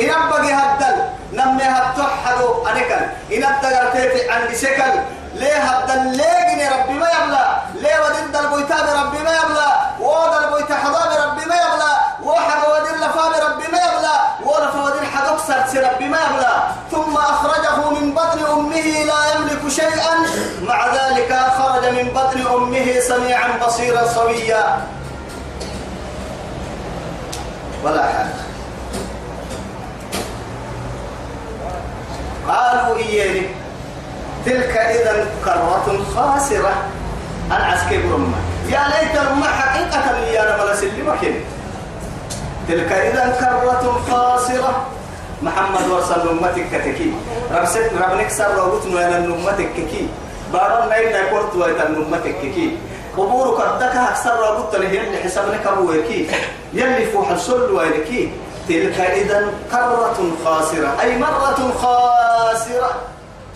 إن 0.00 0.10
هدل 0.52 0.96
نمي 1.32 1.62
إن 3.32 3.44
أبدأ 3.44 3.90
في 3.90 4.30
عند 4.30 4.54
سكل 4.54 5.00
ليه 5.34 5.56
هدل؟ 5.56 6.16
ليه 6.16 6.68
ربي 6.68 6.92
ما 6.92 7.06
ليه 7.74 8.00
ودد 8.00 8.36
البيتاب 8.36 9.06
ربي 9.06 9.18
ما 9.18 9.34
البيت 10.44 10.72
حضاب 10.72 11.10
ربي 11.26 11.46
ما 11.46 11.54
ودد 12.72 12.96
لفاب 12.96 13.32
ربي 13.50 13.72
ما 13.72 13.78
ودد 14.84 15.04
حدوكسر 15.14 15.92
ربي 15.92 16.08
ما 16.08 16.18
ثم 16.90 17.16
أخرجه 17.16 17.90
من 17.90 18.14
بطن 18.14 18.44
أمه 18.52 19.04
لا 19.04 19.34
يملك 19.34 19.68
شيئا. 19.68 20.14
مع 20.62 20.86
ذلك 20.94 21.38
خرج 21.58 21.84
من 21.86 22.08
بطن 22.08 22.54
أمه 22.54 23.00
سميعا 23.00 23.48
بصيرا 23.66 24.06
سويا. 24.06 24.78
ولا 27.84 28.02
حاجة. 28.02 28.53
قالوا 32.48 32.96
إياني. 32.96 33.46
تلك 34.46 34.76
إذا 34.76 35.26
كرة 35.44 35.86
خاسرة. 36.16 36.74
العسكر 37.50 38.00
رمى 38.12 38.40
يا 38.68 38.82
ليت 38.92 39.16
رمى 39.16 39.48
حقيقة 39.48 40.18
لي 40.20 40.40
أنا 40.40 40.74
سلمك 40.74 41.22
تلك 42.68 42.92
إذا 42.92 43.24
كرة 43.40 44.00
خاسرة. 44.10 44.86
محمد 45.42 45.88
ورسل 45.90 46.28
أمتك 46.28 46.66
كتكي. 46.72 47.12
رب 47.52 47.64
ست 47.64 47.90
رب 48.00 48.18
نكسر 48.20 48.54
روتن 48.54 48.94
وين 48.94 49.12
أمتك 49.12 49.74
كي 49.76 50.08
بارون 50.52 50.88
نايم 50.88 51.12
نايكورت 51.12 51.54
وين 51.54 51.80
أمتك 51.80 52.40
كي 52.40 52.76
قبورك 53.16 53.60
أدك 53.60 53.96
أكثر 53.96 54.34
رابط 54.40 54.76
له 54.76 54.88
يلي 54.88 55.18
حسابك 55.24 55.66
أبوكي 55.66 56.28
يلي 56.72 57.06
فوح 57.06 57.30
السل 57.30 57.70
وينكي 57.70 58.32
تلك 58.68 59.00
إذا 59.00 59.52
كرة 59.70 60.18
خاسرة 60.44 61.00
أي 61.00 61.18
مرة 61.18 61.60
خاسرة. 61.82 62.90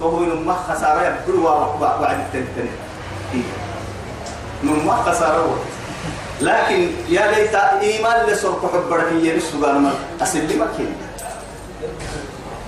تهو 0.01 0.21
نما 0.21 0.57
خسارة 0.69 1.01
يبدو 1.07 1.45
وعد 1.81 2.19
التنتني 2.21 2.71
نما 4.65 4.95
خسارة. 5.07 5.57
لكن 6.41 6.91
يا 7.09 7.27
ليت 7.33 7.55
إيمان 7.55 8.27
لسرق 8.27 8.63
حبرك 8.73 9.13
يرسو 9.13 9.65
قال 9.65 9.81
ما 9.81 9.91
أسلمك 10.23 10.77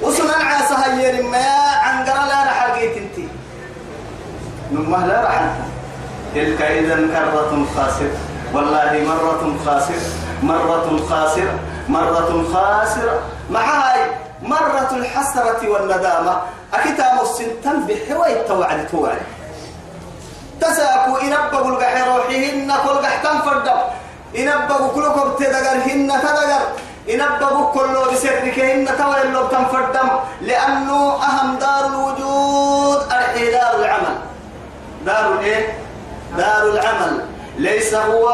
وسنن 0.03 0.31
عاسى 0.31 0.75
هي 0.75 1.23
ما 1.23 1.47
عنقر 1.85 2.19
لا 2.27 2.45
رح 2.45 2.59
انتي 2.75 3.29
نما 4.73 5.07
لا 5.07 5.25
رح 5.25 5.55
تلك 6.35 6.63
إذا 6.63 6.97
كرة 6.97 7.67
خاسرة. 7.77 8.17
والله 8.55 9.05
مرة 9.07 9.43
خاسرة 9.67 10.11
مرة 10.43 11.01
خاسرة. 11.11 11.55
مرة 11.91 12.45
خاسرة. 12.53 13.21
مع 13.51 13.61
هاي 13.61 14.01
مرة 14.43 14.91
الحسرة 14.93 15.69
والندامة. 15.69 16.35
أكتام 16.75 17.21
السنتم 17.21 17.87
بحوى 17.87 18.33
التوعد 18.33 18.87
توعد. 18.87 19.23
تساكو 20.61 21.17
إنبقوا 21.17 21.71
القحي 21.71 22.03
روحهن 22.11 22.73
كل 22.85 22.97
قحتم 23.07 23.37
فردم. 23.47 23.79
إنبقوا 24.39 24.89
كلكم 24.95 25.27
تدقرهن 25.39 26.11
تدقر. 26.23 26.63
إنبقوا 27.11 27.73
كله 27.73 28.13
بسركهن 28.13 28.87
توعد 28.99 29.25
اللو 29.27 29.47
تنفردم 29.47 30.09
لأنه 30.41 31.01
أهم 31.29 31.59
دار 31.59 31.87
الوجود 31.87 32.99
أرحي 33.13 33.51
دار 33.51 33.75
العمل. 33.81 34.17
دار 35.07 35.33
الإيه؟ 35.33 35.79
دار 36.37 36.63
العمل. 36.63 37.25
ليس 37.61 37.95
هو 37.95 38.25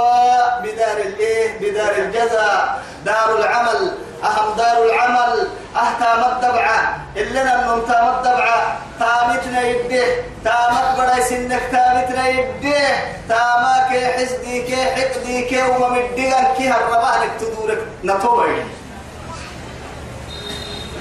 بدار 0.62 0.96
الايه؟ 1.08 1.58
بدار 1.60 1.94
الجزاء. 1.98 2.82
دار 3.04 3.28
العمل. 3.38 3.82
أهم 4.24 4.48
دار 4.56 4.78
العمل. 4.86 5.48
اهتام 5.76 6.20
الدبعة 6.32 6.78
إلنا 7.16 7.62
النوم 7.62 7.80
تام 7.80 8.06
الدبعة 8.14 8.78
تامتنا 9.00 9.60
يده 9.62 10.06
تامت 10.44 10.88
بڑا 10.98 11.20
سنك 11.28 11.62
تامتنا 11.72 12.28
يده 12.28 12.86
تاماك 13.28 13.90
حسديك 14.16 14.70
حقديك 14.96 15.50
وممدقك 15.68 16.46
كي 16.56 16.68
هربانك 16.70 17.30
تدورك. 17.40 17.82
نطوعي 18.04 18.62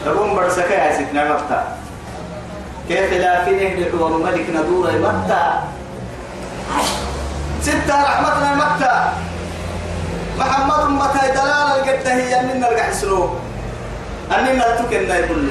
تقوم 0.05 0.35
برسكا 0.35 0.73
يا 0.73 0.93
ستنا 0.97 1.33
مفتا 1.33 1.77
كيف 2.87 3.13
لا 3.13 3.45
في 3.45 3.51
نهدك 3.51 3.93
وملك 4.01 4.49
ندور 4.49 4.91
متى 4.91 5.45
ستة 7.65 7.95
رحمتنا 8.03 8.51
متى 8.61 8.93
محمد 10.37 10.83
متى 11.01 11.23
دلال 11.33 11.67
القد 11.81 12.07
هي 12.07 12.39
أننا 12.39 12.53
نرجع 12.69 12.93
سلو 12.93 13.33
أننا 14.29 14.75
تكن 14.77 15.09
يقول 15.09 15.49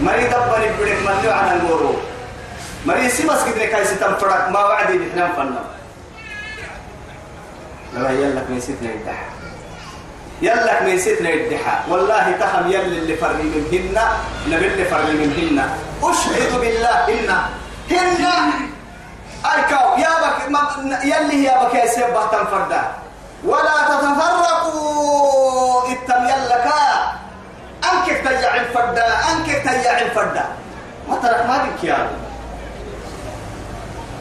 مري 0.00 0.24
دبر 0.26 0.58
يبرك 0.66 0.98
من 1.06 1.14
له 1.22 1.30
عن 1.32 1.46
الغورو 1.56 1.94
مري 2.86 3.08
سيمس 3.08 3.46
كده 3.46 3.66
كاي 3.66 3.84
ستم 3.84 4.18
فرق. 4.18 4.50
ما 4.50 4.64
وعدي 4.66 4.98
بحنا 4.98 5.32
فنا 5.38 5.62
لا 7.94 8.10
يلك 8.10 8.46
من 8.50 8.60
ستنا 8.60 8.90
يدح 8.90 9.18
يلك 10.42 10.78
من 10.82 10.98
ستنا 10.98 11.30
يدحى. 11.30 11.76
والله 11.88 12.34
تهم 12.40 12.66
يل 12.66 12.80
اللي 13.06 13.16
فرق 13.16 13.38
منهن 13.38 13.98
نبي 14.50 14.66
اللي 14.66 14.84
فرق 14.84 15.06
منهن 15.06 15.58
أشهد 16.02 16.50
بالله 16.60 16.98
إن 17.14 17.30
هن 17.90 18.65
أيكاو 19.54 19.88
يا 19.98 20.12
بك 20.22 20.38
يلي 21.04 21.44
يا 21.44 21.54
بك 21.62 21.74
يا 21.74 21.86
سيب 21.86 22.16
فردا. 22.50 22.82
ولا 23.44 23.76
تتفرقوا 23.88 25.82
إتم 25.92 26.24
يلك. 26.24 26.66
أنك 27.84 28.06
تيع 28.24 28.52
الفردا 28.54 29.06
أنك 29.30 29.48
تيع 29.62 29.98
الفردا. 30.00 30.44
ما 31.08 31.16
ترك 31.22 31.46
ما 31.46 31.56
بك 31.64 31.84
يا 31.84 32.10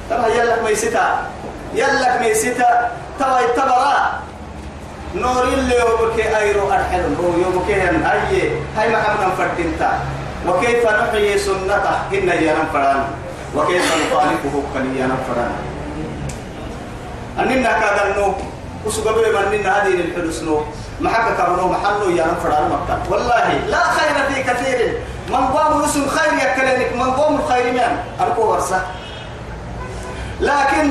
ترى 0.10 0.38
يلك 0.38 0.60
ميستا 0.64 1.08
يلك 1.74 2.14
ميستا 2.22 2.92
ترى 3.20 3.44
يتبرا. 3.44 3.96
نور 5.16 5.44
اللي 5.44 5.80
يوبك 5.80 6.20
أيرو 6.20 6.72
أرحل 6.72 7.16
هو 7.16 7.32
يوبك 7.44 7.72
هاي 7.72 8.52
هاي 8.78 8.90
ما 8.90 9.02
حنا 9.02 9.30
فردينتا 9.38 10.00
وكيف 10.48 10.84
نحيي 10.86 11.38
سنته؟ 11.38 11.96
إن 12.14 12.30
ينام 12.30 12.68
فران. 12.74 13.04
وكيف 13.56 13.86
نخالفه 14.12 14.64
كن 14.74 14.96
ينام 14.96 15.18
فران 15.28 15.52
أننا 17.40 17.72
كذا 17.72 18.12
النو 18.12 18.34
وسبب 18.86 19.18
من 19.52 19.66
هذه 19.66 19.94
الحدث 19.94 20.44
محبة 21.02 21.32
كرنو 21.38 21.68
محلو 21.68 22.10
ينام 22.10 22.36
فران 22.44 22.70
مكة 22.70 23.12
والله 23.12 23.48
لا 23.68 23.84
خير 23.84 24.16
في 24.30 24.44
كثير. 24.44 25.00
من 25.30 25.36
قام 25.36 25.84
اسم 25.84 26.08
خير 26.08 26.34
يكلنك 26.34 26.94
من 26.94 27.12
قام 27.12 27.36
الخير 27.36 27.74
من 27.74 27.98
أركو 28.22 28.42
ورسة 28.52 28.82
لكن 30.42 30.90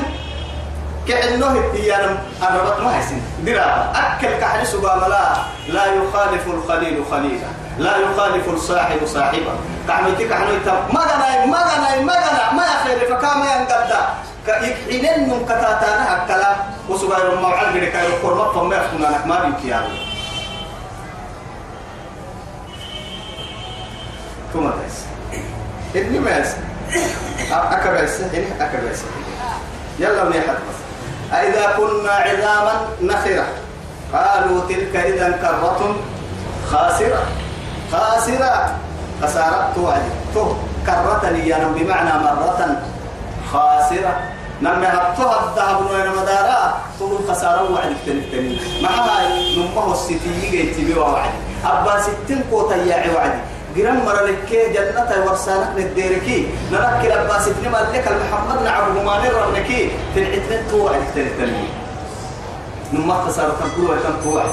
كأنه 1.07 1.63
هي 1.73 1.95
الربط 2.41 2.81
ما 2.81 2.97
يسين 2.99 3.21
درابة. 3.45 3.91
أكل 3.95 4.27
كحل 4.41 4.67
سبام 4.67 4.99
لا 4.99 5.35
لا 5.67 5.85
يخالف 5.85 6.47
الخليل 6.47 7.03
خليلا. 7.11 7.49
لا 7.77 7.97
يخالف 7.97 8.49
الصاحب 8.49 9.05
صاحبه. 9.05 9.53
كعمتك 9.87 10.33
حنو 10.33 10.53
يتم 10.53 10.95
ما 10.95 11.03
جنا 11.05 12.53
ما 12.53 12.63
يخير 12.65 12.99
فكام 13.09 13.39
ينقدا 13.41 14.01
كيحينن 14.45 15.29
من 15.29 15.45
كتاتانا 15.45 16.23
أكلا. 16.23 16.55
وسبحان 16.89 17.27
الله 17.37 17.53
على 17.53 17.79
ذلك 17.79 17.95
يقول 17.95 18.53
فما 18.53 18.75
يكون 18.75 19.05
أنا 19.05 19.25
ما 19.25 19.37
بيكيا 19.43 19.81
ثم 24.53 24.69
تيس 24.69 24.97
إني 25.95 26.19
ما 26.19 26.37
يس 26.37 26.55
أكبر 27.51 27.99
إني 28.33 28.51
أكبر 28.61 28.91
يلا 29.99 30.23
ونيحت 30.23 30.49
بس. 30.49 30.79
أإذا 31.33 31.73
كنا 31.77 32.11
عظاما 32.11 32.87
نخرة. 33.01 33.47
قالوا 34.13 34.61
تلك 34.69 34.95
إذا 34.95 35.27
كرة 35.41 35.95
خاسرة. 36.71 37.23
خاسرة. 37.95 38.75
خسارة 39.23 39.71
توعد 39.75 40.03
تو 40.33 40.53
كرة 40.85 41.29
ليانا 41.31 41.67
بمعنى 41.67 42.13
مرة 42.23 42.59
خاسرة. 43.51 44.13
نما 44.61 44.87
هبتها 44.93 45.35
الذهب 45.43 45.77
وين 45.91 46.07
مدارا 46.21 46.73
تقول 46.99 47.19
خسارة 47.29 47.71
وعد 47.71 47.95
تنتني 48.05 48.59
ما 48.83 48.89
هاي؟ 48.89 49.57
نمه 49.57 49.93
الستي 49.93 50.31
جيت 50.51 50.79
بي 50.79 50.99
وعد 50.99 51.29
أبا 51.65 52.01
ستين 52.01 52.43
قوتا 52.51 52.75
يا 52.75 53.11
وعدي 53.15 53.39
جرام 53.75 54.05
مرة 54.05 54.21
لك 54.21 54.51
جنة 54.75 55.25
ورسانك 55.25 55.69
نديركي 55.77 56.47
نركي 56.71 57.13
أبا 57.13 57.39
ستين 57.39 57.71
ما 57.71 57.77
لك 57.77 58.07
المحمد 58.07 58.63
نعبه 58.63 59.03
ما 59.03 59.15
نرى 59.19 59.59
لكي 59.59 59.91
في 60.13 60.19
العتمة 60.23 60.71
توعد 60.71 61.01
تنتني 61.15 61.67
نما 62.93 63.13
خسارة 63.13 63.53
تنقل 63.59 63.91
وتنقل 63.91 64.49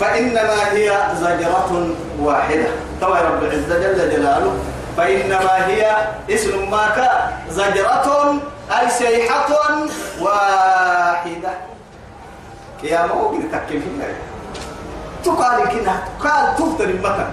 فإنما 0.00 0.72
هي 0.72 0.92
زجرة 1.20 1.88
واحدة. 2.20 2.68
طوى 3.00 3.18
رب 3.20 3.42
العزة 3.42 3.78
جل 3.78 4.10
جلاله. 4.10 4.54
فإنما 4.96 5.66
هي 5.66 5.96
اسم 6.30 6.70
ماك 6.70 7.10
زجرة 7.50 8.34
أي 8.80 8.90
سيحة 8.90 9.48
واحدة. 10.20 11.52
يا 12.82 13.06
موجود 13.06 13.42
تكلم 13.52 14.02
تقال 15.24 15.68
كنا 15.68 16.02
تقال 16.20 16.56
تفتر 16.56 16.84
المكان. 16.84 17.30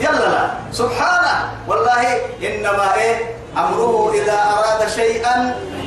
يلا 0.00 0.28
لا. 0.28 0.50
سبحانه 0.72 1.52
والله 1.68 2.02
إنما 2.42 2.94
إيه؟ 2.94 3.16
أمره 3.56 4.12
إذا 4.14 4.32
أراد 4.32 4.88
شيئا 4.88 5.34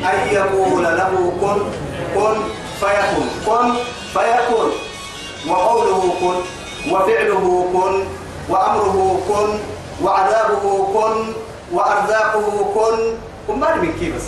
أن 0.03 0.17
يقول 0.31 0.83
له 0.83 1.33
كن 1.41 1.59
كن 2.15 2.37
فيكون. 2.79 3.29
كن 3.45 3.73
فيكون. 4.13 4.71
وقوله 5.49 6.01
كن 6.21 6.37
وفعله 6.93 7.65
كن 7.73 8.03
وأمره 8.49 9.19
كن 9.27 9.49
وعذابه 10.05 10.65
كن 10.93 11.33
وأرزاقه 11.73 12.65
كن. 12.75 12.97
أمان 13.49 13.79
من 13.79 13.91
كيف 13.99 14.15
بس؟ 14.15 14.23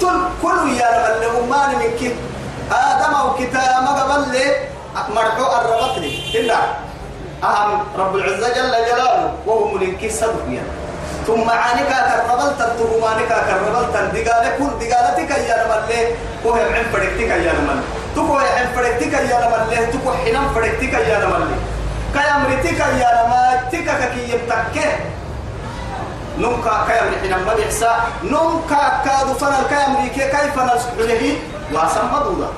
تل 0.00 0.20
كل 0.42 0.68
يا 0.80 1.18
لما 1.24 1.38
أمان 1.44 1.78
من 1.78 1.90
كيف؟ 1.98 2.12
آدم 2.72 3.14
أو 3.14 3.34
كتاب 3.34 3.82
ما 3.84 4.02
قبل 4.02 4.32
لي 4.32 4.68
مرحو 5.14 5.42
الربطني 5.60 6.12
إلا 6.34 6.56
أهم 7.44 7.80
رب 7.98 8.16
العزة 8.16 8.48
جل 8.48 8.70
جلاله 8.70 9.34
وهو 9.46 9.78
كيف 10.00 10.20
صدق 10.20 10.46
ثم 11.26 11.50
عانك 11.50 11.88
كربلت 11.88 12.60
الترمانك 12.60 13.28
كربلت 13.48 13.94
دقالة 14.14 14.50
كل 14.58 14.70
دقالتك 14.80 15.30
يا 15.30 15.54
لما 15.64 15.86
لي 15.88 16.14
وهو 16.44 16.54
عن 16.74 16.84
فرقتك 16.92 17.30
يا 17.30 17.52
لما 17.52 17.82
تكو 18.16 18.36
عن 18.36 18.66
فرقتك 18.76 19.12
يا 19.12 19.38
لي 19.70 19.86
تكو 19.86 20.10
حنام 20.12 20.48
فرقتك 20.54 20.92
يا 20.92 21.18
لي 21.20 21.56
كيامرتك 22.14 22.80
يا 23.02 23.10
لما 23.18 23.42
تكك 23.72 24.10
كي 24.14 24.22
يبتكه. 24.32 24.90
نمكا 26.38 26.84
كيامر 26.88 27.12
حنام 27.22 27.46
ما 27.46 27.54
بيحسا 27.54 27.92
نمكا 28.24 29.02
كادو 29.04 29.34
فنال 29.34 29.64
كيامري 29.68 30.08
كيف 30.08 30.56
نسحله 30.58 31.36
واسم 31.72 32.06
مدودا 32.12 32.48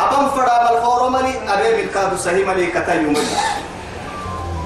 أبم 0.00 0.28
فرا 0.28 0.56
بالفور 0.72 1.08
ملي 1.08 1.34
أبي 1.48 1.76
بالكادو 1.76 2.16
سهي 2.16 2.44
ملي 2.44 2.66
كتايو 2.66 3.10
ملي 3.10 3.36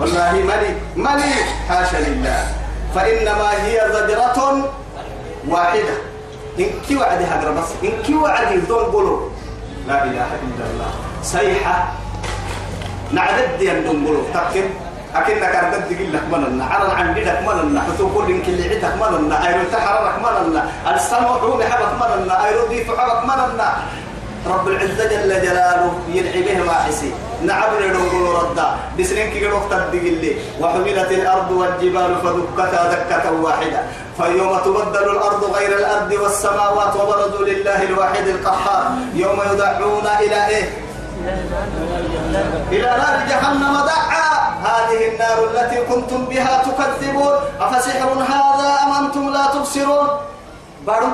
والله 0.00 0.32
ملي 0.32 0.74
ملي 0.96 1.32
حاشا 1.68 1.96
لله. 1.96 2.59
فإنما 2.94 3.50
هي 3.64 3.76
زجرة 3.92 4.38
واحدة. 5.48 5.96
إن 6.58 6.70
كي 6.88 6.96
وعدي 6.96 7.24
هجر 7.24 7.50
بس 7.50 7.68
إن 7.84 8.02
كي 8.06 8.14
وعدي 8.14 8.60
دون 8.68 8.84
قولوا 8.84 9.28
لا 9.88 10.04
إله 10.04 10.28
إلا 10.44 10.64
الله. 10.70 10.90
سيحة 11.22 11.76
نعدد 13.12 13.62
ين 13.62 13.84
دون 13.84 14.06
قولوا. 14.06 14.24
تكن. 14.34 14.64
أكنك 15.14 15.42
أردد 15.42 15.82
تقول 15.90 16.12
لك 16.14 16.22
مننا 16.32 16.64
عرض 16.64 16.90
عن 16.90 17.14
جدك 17.14 17.38
مننا 17.42 17.82
حتوكل 17.82 18.30
إنك 18.30 18.48
اللي 18.48 18.76
عتك 18.78 18.94
مننا 19.02 19.46
أيرو 19.48 19.62
تحررك 19.72 20.16
مننا 20.22 20.62
السمع 20.94 21.28
حولي 21.42 21.64
حبك 21.66 21.92
مننا 21.98 22.34
أيرو 22.46 22.66
ديف 22.70 22.86
حبك 23.00 23.22
مننا 23.26 23.68
رب 24.46 24.68
العزة 24.68 25.04
جل 25.04 25.42
جلاله 25.42 25.92
يدعي 26.08 26.42
به 26.42 26.64
ما 26.64 26.72
حسي 26.72 27.12
نعم 27.42 27.70
نقول 27.80 28.34
ردا. 28.34 28.68
بسنين 28.98 29.30
كي 29.30 29.46
وقت 29.46 29.72
الدقلي. 29.72 30.36
وحملت 30.60 31.10
الأرض 31.10 31.50
والجبال 31.50 32.16
فدكتا 32.24 32.82
دكة 32.92 33.32
واحدة. 33.32 33.80
فيوم 34.16 34.58
تبدل 34.58 35.10
الأرض 35.10 35.44
غير 35.56 35.78
الأرض 35.78 36.12
والسماوات 36.12 36.96
وبرزوا 36.96 37.44
لله 37.44 37.82
الواحد 37.82 38.26
القهار. 38.26 38.84
يوم 39.14 39.38
يدعون 39.52 40.06
إلى 40.20 40.46
إيه؟ 40.46 40.66
إلى 42.72 42.90
نار 43.00 43.16
جهنم 43.28 43.74
دعا. 43.86 44.30
هذه 44.64 45.00
النار 45.12 45.38
التي 45.50 45.78
كنتم 45.84 46.24
بها 46.24 46.62
تكذبون. 46.62 47.34
أفسحر 47.60 48.08
هذا 48.12 48.68
أم 48.82 49.04
أنتم 49.04 49.32
لا 49.32 49.46
تبصرون؟ 49.54 50.08
بارون 50.86 51.12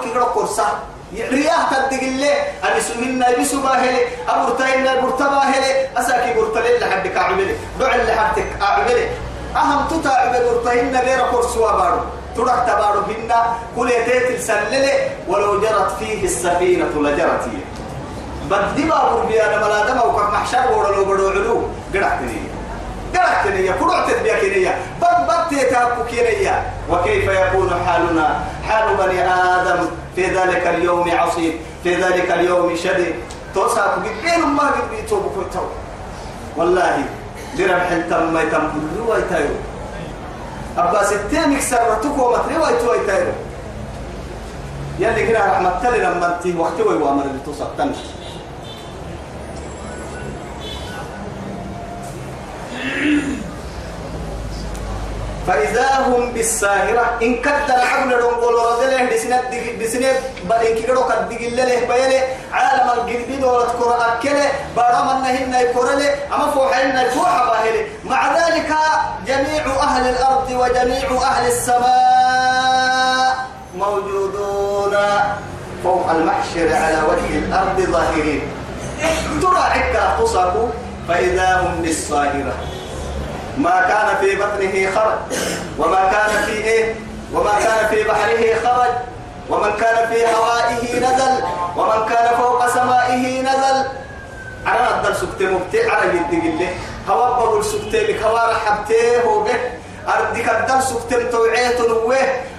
كي 1.17 1.23
قرصة 1.23 1.29
رياح 1.29 1.71
تدقلي. 1.71 2.33
أبسوهن 2.65 3.25
يبسو 3.33 3.61
باهلي. 3.61 3.99
أبرتين 4.29 4.89
البرتا 4.89 5.25
باهلي. 5.25 5.71
أساكي 5.97 6.35
برتلين 6.35 6.81
لحدك 6.81 7.17
أعملي. 7.17 7.55
دعي 7.81 8.03
لحدك 8.07 8.47
أعملي. 8.63 9.09
أهم 9.57 9.89
تتعب 9.89 10.33
برتهن 10.33 10.97
غير 10.97 11.21
قرصوا 11.21 11.73
بارو. 11.73 12.01
ترك 12.37 12.65
تبارو 12.67 13.01
هن 13.01 13.33
كل 13.77 13.91
يتيت 13.91 14.31
السللة 14.31 14.95
ولو 15.29 15.61
جرت 15.61 15.91
فيه 15.99 16.25
السفينة 16.25 16.93
لجرت 16.97 17.45
هي. 17.49 17.61
بدي 18.51 18.83
بابور 18.89 19.25
بيانا 19.25 19.57
ملا 19.57 19.87
دم 19.87 19.99
وكم 19.99 20.33
محشر 20.33 20.73
ورلو 20.73 21.05
بدو 21.05 21.29
علو. 21.31 21.63
قرأتني 21.95 22.41
قرأتني 23.15 23.73
كرعت 23.73 24.11
بيكنية 24.23 24.79
بد 25.01 25.27
بد 25.29 25.49
تيتاكو 25.49 26.05
كينية 26.11 26.63
وكيف 26.91 27.25
يكون 27.25 27.71
حالنا؟ 27.87 28.41
حال 28.69 28.97
بني 28.97 29.21
آدم. 29.23 29.89
في 30.17 30.25
ذلك 30.27 30.67
اليوم 30.67 31.11
عصيب 31.11 31.53
في 31.85 31.95
ذلك 31.95 32.31
اليوم 32.31 32.77
شديد. 32.77 33.15
توسع 33.55 33.97
بين 33.97 34.45
ما 34.57 34.63
قد 34.63 34.91
بيتوب 34.91 35.33
كويتو 35.35 35.65
والله 36.57 37.05
درم 37.59 37.81
حنتم 37.81 38.35
ما 38.35 38.43
يتم 38.43 38.69
رواي 38.99 39.23
تايرو 39.31 39.57
أبا 40.79 41.01
ستين 41.05 41.53
يكسرتك 41.53 42.19
ومتري 42.19 42.57
واي 42.59 42.75
توي 42.85 43.07
تايرو 43.07 43.33
يلي 44.99 45.27
كده 45.27 45.39
رحمة 45.39 45.89
الله 45.89 45.97
لما 45.97 46.37
انتي 46.37 46.57
وقت 46.59 46.81
وي 46.81 46.95
وامر 47.01 47.25
اللي 47.25 47.41
توسطن 47.45 47.93
فإذا 55.47 55.89
هم 56.07 56.33
بالساهرة 56.33 57.19
إن 57.23 57.37
كد 57.43 57.69
العبد 57.71 58.13
نقول 58.13 58.55
رجله 58.55 59.03
لسنة 59.03 59.43
بسنة 59.81 60.13
بريك 60.51 60.85
كيرو 60.87 61.05
كدق 61.05 61.41
الليل 61.41 61.87
بيلي 61.87 62.21
عالم 62.53 62.91
القلب 62.91 63.41
دولة 63.41 63.67
كرة 63.79 64.07
أكله 64.13 64.49
برام 64.77 65.09
أنهن 65.09 65.55
يكرله 65.55 66.15
أما 66.35 66.51
فوحين 66.51 66.97
يفوح 66.99 67.45
باهلي 67.47 67.87
مع 68.05 68.21
ذلك 68.39 68.71
جميع 69.27 69.65
أهل 69.83 70.05
الأرض 70.11 70.51
وجميع 70.51 71.09
أهل 71.23 71.47
السماء 71.47 73.37
موجودون. 73.79 74.97
فوق 75.85 76.11
المحشر 76.11 76.75
على 76.75 76.99
وجه 77.09 77.39
الأرض 77.39 77.81
ظاهرين. 77.81 78.43
ترى 79.43 79.59
عكا 79.59 80.17
تصابوا 80.21 80.69
فإذا 81.09 81.61
هم 81.61 81.85
للصاهرة 81.85 82.55
ما 83.57 83.81
كان 83.81 84.17
في 84.21 84.37
بطنه 84.37 84.91
خرج. 84.95 85.19
وما 85.79 86.11
كان 86.13 86.43
في 86.47 86.53
إيه؟ 86.53 86.95
وما 87.35 87.53
كان 87.65 87.89
في 87.91 88.03
بحره 88.03 88.55
خرج. 88.65 88.93
ومن 89.51 89.73
كان 89.81 90.09
في 90.09 90.27
هوائه 90.27 90.99
نزل. 90.99 91.45
ومن 91.77 92.09
كان 92.09 92.37
فوق 92.37 92.69
سمائه 92.69 93.43
نزل. 93.43 93.89
أنا 94.67 94.89
أقدر 94.91 95.15
سكت 95.15 95.43
مبتع 95.43 95.93
على 95.93 96.13
جد 96.13 96.43
قلة 96.43 96.69
هوا 97.09 97.29
بقول 97.29 97.65
سكت 97.65 97.97
بك 97.97 98.23
هوا 98.23 98.53
رحبته 98.53 99.45
به. 99.45 99.59
أردك 100.15 100.49
أقدر 100.49 100.81
سكت 100.81 101.33
توعيت 101.33 101.81
نوه. 101.81 102.17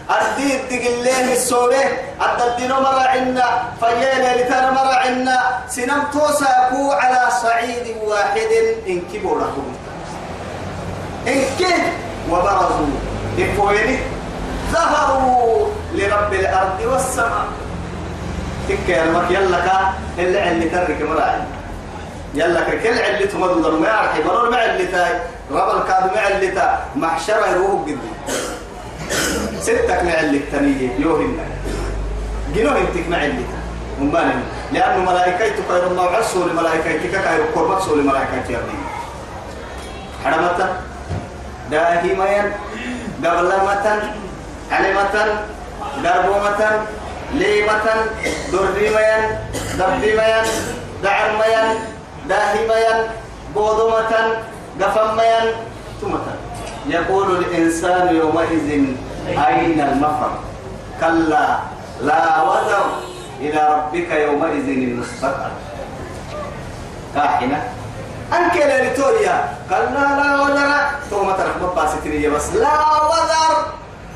أردي 0.09 0.55
الدقلين 0.55 1.31
السوبه 1.31 1.85
أددين 2.21 2.71
مرة 2.71 3.01
عنا. 3.01 3.63
فيانا 3.79 4.41
لتنا 4.41 4.71
مرة 4.71 4.95
عنا. 4.95 5.59
سنم 5.69 6.03
توساكو 6.13 6.91
على 6.91 7.31
صعيد 7.41 7.97
واحد. 8.03 8.51
إن 8.87 9.01
كب 9.13 9.25
وبرزوا. 12.32 12.88
إفويني 13.39 13.99
ظهروا 14.73 15.67
لرب 15.93 16.34
الأرض 16.34 16.80
والسماء. 16.86 17.47
تكي 18.69 19.03
المك 19.03 19.32
يلا 19.32 19.59
كا 19.59 19.93
اللي 20.17 20.51
اللي 20.51 20.69
ترك 20.69 21.01
مراعي. 21.09 21.39
يلا 22.34 22.69
كل 22.69 22.99
علة 22.99 23.25
تمدد 23.25 23.67
ما 23.67 23.88
يعرف 23.88 24.25
مرور 24.25 24.49
مع 24.49 24.65
اللي 24.65 24.86
تاي 24.86 25.19
رب 25.51 25.82
الكاد 25.82 26.15
مع 26.15 26.28
اللي 26.28 26.47
تا. 26.47 26.80
محشر 26.95 27.39
يروح 27.51 27.86
جدي 27.86 27.97
ستك 29.61 30.03
مع 30.03 30.19
اللي 30.19 30.39
تنيه 30.39 30.89
يوهن 30.99 31.38
جنوه 32.55 32.78
انتك 32.78 33.09
مع 33.09 33.25
اللي 33.25 33.43
تا. 33.43 33.57
مبان 33.99 34.43
لأنه 34.73 35.11
ملائكة 35.11 35.49
تقير 35.49 35.88
الله 35.88 36.09
عرسوا 36.09 36.47
لملائكة 36.47 37.21
كاير 37.23 37.41
قربت 37.55 37.82
سوا 37.82 37.97
لملائكة 37.97 38.43
يرنين 38.49 38.84
حرمتا 40.25 40.82
داهمين 41.72 42.45
قبلمة 43.24 43.86
علمة 44.72 45.15
دربومة 46.03 46.61
ليمة 47.34 47.86
دربيمين 48.51 49.22
دربيمين 49.80 50.45
دعرمين 51.03 51.68
داهمين 52.30 52.97
بوضمة 53.55 54.13
قفمين 54.82 55.45
ثمة 56.01 56.28
يقول 56.88 57.28
الإنسان 57.38 58.15
يومئذ 58.15 58.68
أين 59.28 59.82
المفر؟ 59.82 60.32
كلا 61.01 61.47
لا 62.01 62.41
وزر. 62.41 62.86
إلى 63.41 63.61
ربك 63.74 64.11
يومئذ 64.11 64.68
المستقر 64.70 65.51
كاحنة. 67.15 67.59
أنك 68.34 68.55
لتوريا. 68.55 69.49
قال 69.71 69.93
لا 69.93 70.05
لا 70.19 70.41
وزر 70.41 70.71
ثم 71.09 71.32
ترك 71.32 71.55
مباستنية 71.61 72.30
بس 72.30 72.49
لا 72.53 72.73
وزر 73.03 73.55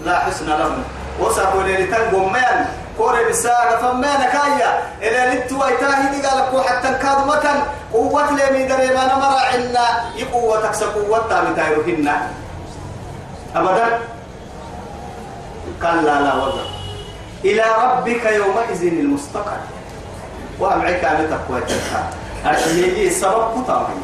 لا 0.05 0.19
حسن 0.19 0.49
لهم. 0.49 0.83
وصفوا 1.19 1.63
ليلتان 1.63 2.15
قمان 2.15 2.65
كوري 2.97 3.29
بساعة 3.29 3.77
فمانا 3.77 4.25
كايا. 4.25 4.83
إلى 5.01 5.35
لتوا 5.35 5.67
يتاهي 5.67 6.09
دي 6.11 6.27
قالك 6.27 6.67
حتى 6.67 6.93
كادو 6.93 7.25
متن 7.25 7.59
قوة 7.93 8.31
لمي 8.31 8.63
دري 8.67 8.87
ما 8.87 9.03
نمر 9.05 9.35
عنا. 9.53 10.11
يقوة 10.15 10.67
تكسى 10.67 10.85
قوة 10.85 11.27
تامي 11.29 11.55
تايروهن 11.55 12.11
أبدا؟ 13.55 13.99
قال 15.83 16.05
لا 16.05 16.21
لا 16.21 16.33
وزر. 16.35 16.67
إلى 17.45 17.63
ربك 17.83 18.25
يومئذ 18.25 18.81
المستقر. 18.83 19.57
وأمعك 20.59 21.03
أن 21.03 21.29
تقوى 21.29 21.61
تلك. 21.61 22.03
أرشميلي 22.45 23.09
سبب 23.09 23.33
قطامي 23.33 23.95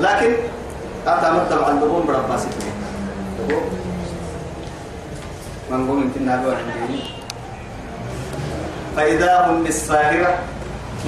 لكن 0.00 0.32
أتعمد 1.06 1.48
طبعا 1.50 1.80
دقون 1.80 2.06
برباسي. 2.06 2.48
من 5.70 5.88
قوم 5.88 6.10
النبي 6.16 6.50
عندي 6.50 7.02
فإذا 8.96 9.46
هم 9.46 9.64
بالساهرة 9.64 10.38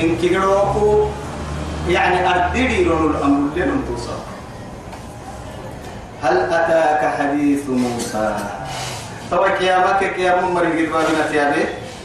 إن 0.00 0.16
كيروكو 0.16 1.06
يعني 1.88 2.28
أردري 2.28 2.84
رول 2.84 3.10
الأمر 3.10 3.56
لن 3.56 3.84
توصل. 3.88 4.18
هل 6.22 6.36
أتاك 6.38 7.14
حديث 7.18 7.68
موسى؟ 7.68 8.36
طبعا 9.30 9.48
كيامك 9.48 10.14
كيام 10.16 10.54
مريق 10.54 10.78
البابنا 10.78 11.26
تيابي؟ 11.30 11.64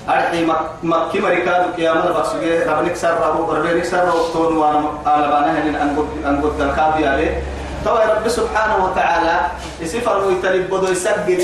أرحي 0.09 0.45
مكي 0.83 1.19
مريكادو 1.19 1.73
كيامنا 1.77 2.11
بقصوغي 2.11 2.63
ربنك 2.63 2.95
سر 2.95 3.13
رابو 3.21 3.53
ربنك 3.53 3.85
سر 3.85 4.05
رابو 4.05 4.23
تون 4.33 4.57
وأنا 4.57 4.89
أنا 5.05 5.27
بانا 5.31 5.61
هلين 5.61 5.75
أنقود 6.25 6.57
دلقابي 6.59 7.07
عليه 7.07 7.43
طبعا 7.85 8.05
رب 8.05 8.27
سبحانه 8.27 8.85
وتعالى 8.85 9.35
يسفر 9.81 10.17
ويتلب 10.25 10.69
بدو 10.69 10.91
يسجل 10.91 11.41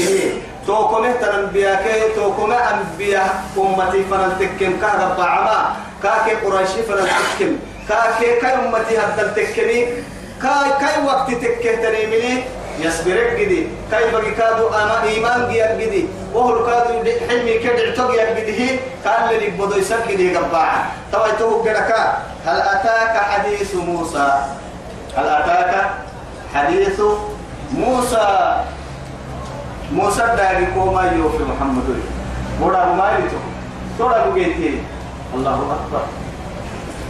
تو 0.67 0.87
كم 0.87 1.05
تنبيا 1.21 1.75
كي 1.83 2.15
تو 2.15 2.33
كم 2.33 2.51
أنبيا 2.51 3.23
أمتي 3.57 4.03
فنن 4.09 4.31
تكم 4.39 4.73
كهذا 4.81 5.15
بعما 5.17 5.59
كاكي 6.03 6.35
قريشي 6.45 6.81
فنن 6.83 7.07
تكم 7.07 7.51
كاكي 7.89 8.29
كاي 8.41 8.53
أمتي 8.53 8.97
هدل 8.97 9.29
تكمي 9.35 9.79
كاي 10.43 10.69
كاي 10.81 10.95
وقت 11.05 11.31
تكه 11.31 11.75
تنيمني 11.83 12.43
يصبرك 12.79 13.39
جدي 13.39 13.67
بقي 13.91 14.31
كادو 14.31 14.69
أنا 14.69 15.03
إيمان 15.03 15.49
جيا 15.49 15.75
جدي 15.75 16.05
وهو 16.33 16.65
كادو 16.65 16.93
حلمي 17.29 17.53
كدع 17.53 17.95
تجيا 17.97 18.39
جدي 18.39 18.79
كان 19.03 19.29
اللي 19.29 19.49
بدو 19.49 19.77
يسجل 19.77 20.37
قبعة 20.37 20.91
طبعا 21.13 21.31
تو 21.39 21.63
كذا 21.63 22.17
هل 22.45 22.61
أتاك 22.61 23.15
حديث 23.17 23.75
موسى؟ 23.75 24.27
هل 25.17 25.27
أتاك 25.27 25.89
حديث 26.53 27.01
موسى؟ 27.73 28.27
موسى 29.91 30.21
داري 30.37 30.67
كوما 30.75 31.11
يوفي 31.11 31.43
محمد. 31.43 31.99
بودا 32.61 32.85
ما 32.85 33.11
يتو 33.19 33.37
تودا 33.97 34.29
بوجيتي 34.29 34.81
الله 35.33 35.59
أكبر. 35.75 36.03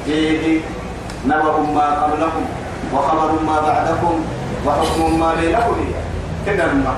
إيه 0.07 0.61
نبأ 1.25 1.57
ما 1.75 2.03
قبلكم 2.03 2.45
وخبر 2.93 3.31
ما 3.45 3.61
بعدكم. 3.61 4.25
وحكم 4.65 5.19
ما 5.19 5.33
بينكم 5.35 5.91
كده 6.45 6.65
ما 6.65 6.93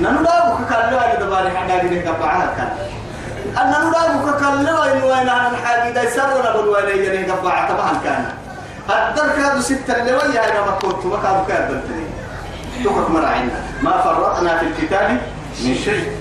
نانو 0.00 0.22
دابو 0.22 0.64
ككالو 0.64 0.98
أنا 0.98 1.14
دبالي 1.20 1.50
حدا 1.58 1.78
كده 1.78 2.00
كبعها 2.00 2.46
كان 2.56 2.68
أنا 3.62 3.78
نرابو 3.84 4.30
ككالو 4.30 4.82
إنه 4.82 5.04
وين 5.06 5.28
أنا 5.28 5.50
الحاجة 5.50 5.90
ده 5.92 6.02
يسرنا 6.02 6.52
بالوين 6.56 6.88
يجري 6.98 7.24
كبعها 7.24 7.68
طبعا 7.74 7.92
كان 8.04 8.24
الدرك 8.90 9.38
هذا 9.38 9.60
ستة 9.60 10.02
ويا 10.04 10.50
أنا 10.52 10.60
ما 10.66 10.70
كنت 10.82 11.06
ما 11.06 11.18
كانوا 11.22 11.44
كذا 11.48 11.80
تخرج 12.84 13.10
مرعينا 13.10 13.52
ما 13.82 13.90
فرطنا 14.02 14.58
في 14.58 14.66
الكتاب 14.66 15.10
من 15.64 15.74
شيء. 15.84 16.12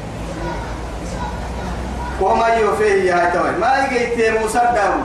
وما 2.21 2.47
يوفيه 2.47 3.13
يا 3.13 3.29
توي. 3.33 3.51
ما 3.51 3.71
يجيت 3.77 4.37
موسى 4.41 4.59
داود 4.75 5.03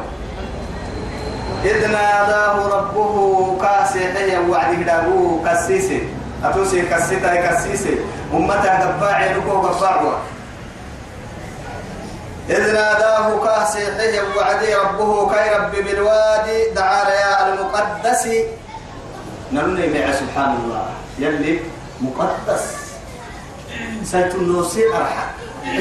إذ 1.64 1.90
ناداه 1.90 2.56
ربه 2.68 3.14
كاسحيا 3.62 4.38
وعد 4.38 4.86
دابو 4.86 5.42
كسيسي. 5.44 6.02
أتوسي 6.44 6.82
كسيتا 6.82 7.34
كسيسي. 7.34 7.98
أمتها 8.34 8.86
قباعي 8.86 9.34
لكو 9.34 9.50
قباعوا 9.50 10.12
إذ 12.50 12.62
ناداه 12.72 13.26
كاسحيا 13.44 14.22
وعدي 14.36 14.74
ربه 14.74 15.10
كي 15.30 15.46
رب 15.56 15.72
بالوادي. 15.72 16.58
دعا 16.76 17.10
يا 17.10 17.32
المقدس. 17.48 18.28
نرني 19.52 19.86
مع 19.88 20.12
سبحان 20.12 20.50
الله. 20.62 20.86
يلي 21.18 21.60
مقدس. 22.00 22.64
سيتنوسي 24.04 24.82
أرحى 24.94 25.24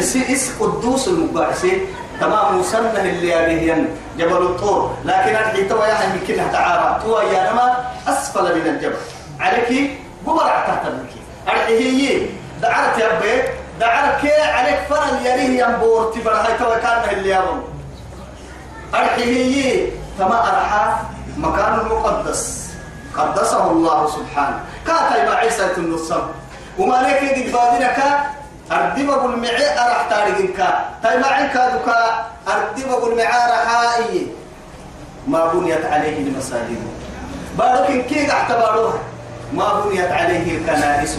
اس 0.02 0.52
قدوس 0.60 1.08
المقدسي 1.08 1.86
تمام 2.20 2.60
مسنه 2.60 3.00
اللي 3.02 3.28
يعني 3.28 3.86
جبل 4.18 4.42
الطور. 4.42 4.98
لكن 5.06 5.36
أرحي 5.36 5.64
تو 5.64 5.84
يا 5.84 5.94
حي 5.94 6.20
كنا 6.28 6.48
تعارى 6.52 7.02
يا 7.34 7.52
نما 7.52 7.86
أسفل 8.08 8.56
من 8.56 8.68
الجبل. 8.68 8.98
عليك 9.40 9.92
ببرع 10.26 10.66
تحت 10.68 10.88
المكي 10.88 11.22
أرحي 11.48 11.80
هي 11.80 12.28
دعرت 12.62 12.98
يا 12.98 13.20
بي 13.20 13.44
دعرك 13.80 14.34
عليك 14.56 14.80
فرن 14.90 15.26
يليه 15.26 15.64
ينبور 15.64 16.14
تبرع. 16.16 16.42
هاي 16.42 16.58
تو 16.58 16.66
كان 16.82 17.18
اللي 17.18 17.30
يرون 17.30 17.64
أرحي 18.96 19.24
هي 19.24 19.88
تما 20.20 20.40
أرحى 20.50 20.94
مكان 21.38 21.80
المقدس. 21.80 22.68
قدسه 23.18 23.72
الله 23.72 24.08
سبحانه. 24.08 24.60
كاتا 24.88 25.30
ما 25.30 25.36
عيسى 25.36 25.72
النصر 25.78 26.22
وما 26.80 26.96
لك 26.96 27.24
يدي 27.24 27.52
بادنك 27.52 27.98
أردب 28.72 29.10
أقول 29.10 29.40
معي 29.40 29.80
أرح 29.80 30.08
تارجنك 30.10 30.60
تاي 31.04 31.20
معي 31.20 31.48
كادوكا 31.48 32.26
أردب 32.48 32.90
أقول 32.90 33.16
معي 33.16 33.52
رحائي. 33.52 34.28
ما 35.28 35.54
بنيت 35.54 35.86
عليه 35.86 36.18
المساجد. 36.18 36.82
بارك 37.58 38.06
كي 38.06 38.32
اعتبروها 38.32 39.00
ما 39.54 39.82
بنيت 39.82 40.12
عليه 40.12 40.58
الكنائس. 40.58 41.18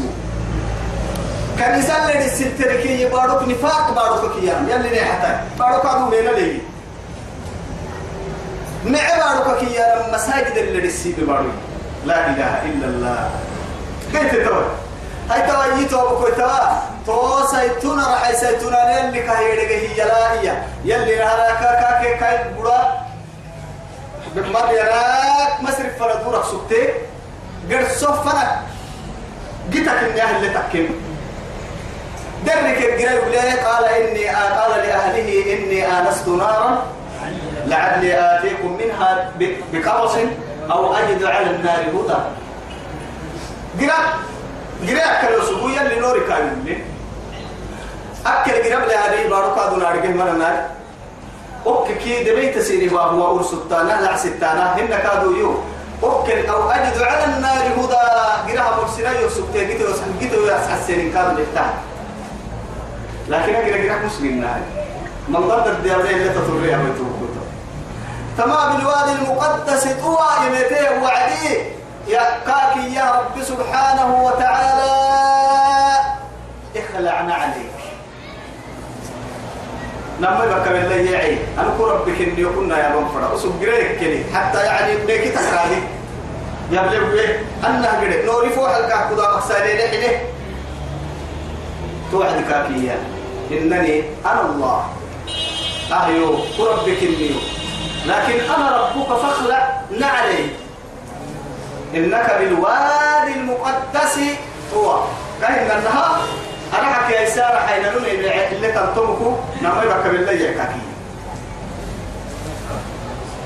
كنيسة 1.58 2.12
اللي 2.12 2.26
السلتركي 2.26 3.06
بارك 3.06 3.48
نفاق 3.48 3.90
بارك 3.90 4.32
كيان 4.40 4.68
يلي 4.68 5.00
نحتاج 5.00 5.36
بارك 5.58 5.86
أبو 5.86 6.10
لينا 6.10 6.30
ليه 6.30 6.58
معبارك 8.84 9.58
كي 9.58 9.72
يا 9.74 10.12
مساجد 10.12 10.56
اللي 10.56 10.88
رسي 10.88 11.12
ببارك 11.18 11.52
لا 12.06 12.26
إله 12.26 12.62
إلا 12.64 12.86
الله. 12.86 13.30
كيف 14.12 14.32
تتوى 14.34 14.64
هاي 15.30 15.42
توا 15.42 15.80
يتوى 15.82 16.02
بكوي 16.02 16.30
توا. 16.30 16.97
تو 17.08 17.46
سيتونا 17.50 18.04
رح 18.14 18.32
سيتونا 18.32 18.98
يلي 18.98 19.20
كهيرك 19.22 19.70
هي 19.72 20.04
لا 20.04 20.32
هي 20.32 20.46
يلي 20.84 21.16
نهارك 21.16 21.58
كا 21.60 21.70
كا 21.80 22.16
كاي 22.20 22.36
بڑا 22.60 23.08
بمر 24.36 24.72
يراك 24.72 25.62
مصرف 25.62 25.98
فردورك 25.98 26.44
سكتي 26.44 26.82
قد 27.70 27.88
صفنك 27.88 28.50
جيتك 29.70 29.88
إني 29.88 30.22
أهل 30.22 30.54
تكيم 30.54 30.88
درك 32.46 32.78
الجري 32.78 33.50
قال 33.64 33.84
إني 33.84 34.28
قال 34.28 34.70
لأهله 34.70 35.28
إني 35.52 35.98
آنست 35.98 36.28
نارا 36.28 36.82
لعلي 37.66 38.10
آتيكم 38.14 38.78
منها 38.80 39.32
بقرص 39.72 40.14
أو 40.70 40.94
أجد 40.94 41.24
على 41.24 41.50
النار 41.50 41.80
هدى. 41.80 42.18
قرأ 43.80 44.00
قرأ 44.88 45.04
أكل 45.12 45.46
سبويا 45.48 45.82
لنور 45.82 46.18
كامل 46.28 46.78
أكل 48.26 48.52
قرأ 48.52 48.86
لهذه 48.86 49.28
بارك 49.30 49.58
هذا 49.58 49.76
نار 49.76 49.94
من 49.94 50.28
النار. 50.28 50.66
أوك 51.66 51.88
كي 51.92 52.24
دبيت 52.24 52.58
سيري 52.58 52.94
وهو 52.94 53.38
أرسلتانا 53.38 54.00
لا 54.00 54.16
ستانا 54.16 54.76
هن 54.76 54.88
كادوا 54.88 55.36
يو. 55.36 55.54
أوكل 56.02 56.46
أو 56.46 56.70
أجد 56.70 57.02
على 57.02 57.24
النار 57.24 57.66
هدى. 57.78 58.52
قرأ 58.52 58.76
مرسنا 58.76 59.20
يوسف 59.20 59.52
تيجي 59.52 59.74
توسن 59.74 60.18
جيتو 60.20 60.46
يسحسين 60.46 61.12
كانوا 61.12 61.40
يفتح 61.40 61.74
لكن 63.28 63.54
قرأ 63.56 63.92
قرأ 63.92 64.06
مسلم 64.06 64.40
نار. 64.40 64.60
من 65.28 65.48
ضد 65.48 65.66
الديابين 65.66 66.14
اللي 66.14 66.28
تطريها 66.28 66.78
بيتوكل 66.78 67.28
تما 68.38 68.68
بالوادي 68.68 69.12
المقدس 69.12 69.84
طوى 69.84 70.28
يمتيه 70.46 71.02
وعدي. 71.02 71.78
يا 72.08 72.22
كاكي 72.46 72.94
يا 72.94 73.12
رب 73.12 73.42
سبحانه 73.42 74.24
وتعالى. 74.24 74.90
اخلعنا 76.76 77.34
عليك 77.34 77.77
لما 80.20 80.44
يبقى 80.44 80.72
بالله 80.72 81.10
يعي 81.10 81.38
أنا 81.58 81.74
ربك 81.80 82.20
إني 82.20 82.44
كنا 82.44 82.78
يا 82.78 82.96
بنفرا 82.96 83.34
أسوق 83.34 83.52
جريك 83.60 84.00
كلي 84.00 84.24
حتى 84.34 84.58
يعني 84.58 84.96
بليك 84.96 85.24
تكرادي 85.34 85.80
يا 86.72 86.82
بلي 86.82 87.36
أنا 87.64 88.00
جريك 88.00 88.24
نوري 88.24 88.50
فوق 88.50 88.76
الكعب 88.76 89.10
كذا 89.14 89.36
مكسالي 89.36 89.74
لحده 89.74 90.18
توعد 92.12 92.44
كاكي 92.50 92.86
يا 92.86 92.98
إنني 93.52 94.02
أنا 94.26 94.40
الله. 94.40 94.84
أهيو. 95.92 96.34
ربك 96.60 97.02
إني. 97.02 97.30
لكن 98.06 98.40
أنا 98.54 98.76
ربك 98.76 99.08
فاخلع 99.08 99.80
نعلي. 100.00 100.46
إنك 101.94 102.36
بالوادي 102.40 103.32
المقدس. 103.36 104.18
هو. 104.76 105.00
كاين 105.40 105.70
النهار 105.70 106.20
أنا 106.74 106.92
حكي 106.92 107.22
إسارة 107.28 107.58
حين 107.66 107.82
نوني 107.82 108.10
اللي 108.52 108.72
تنطمكو 108.72 109.32
نما 109.62 109.82
يبقى 109.82 110.10
بالله 110.10 110.32
يحكي 110.32 110.80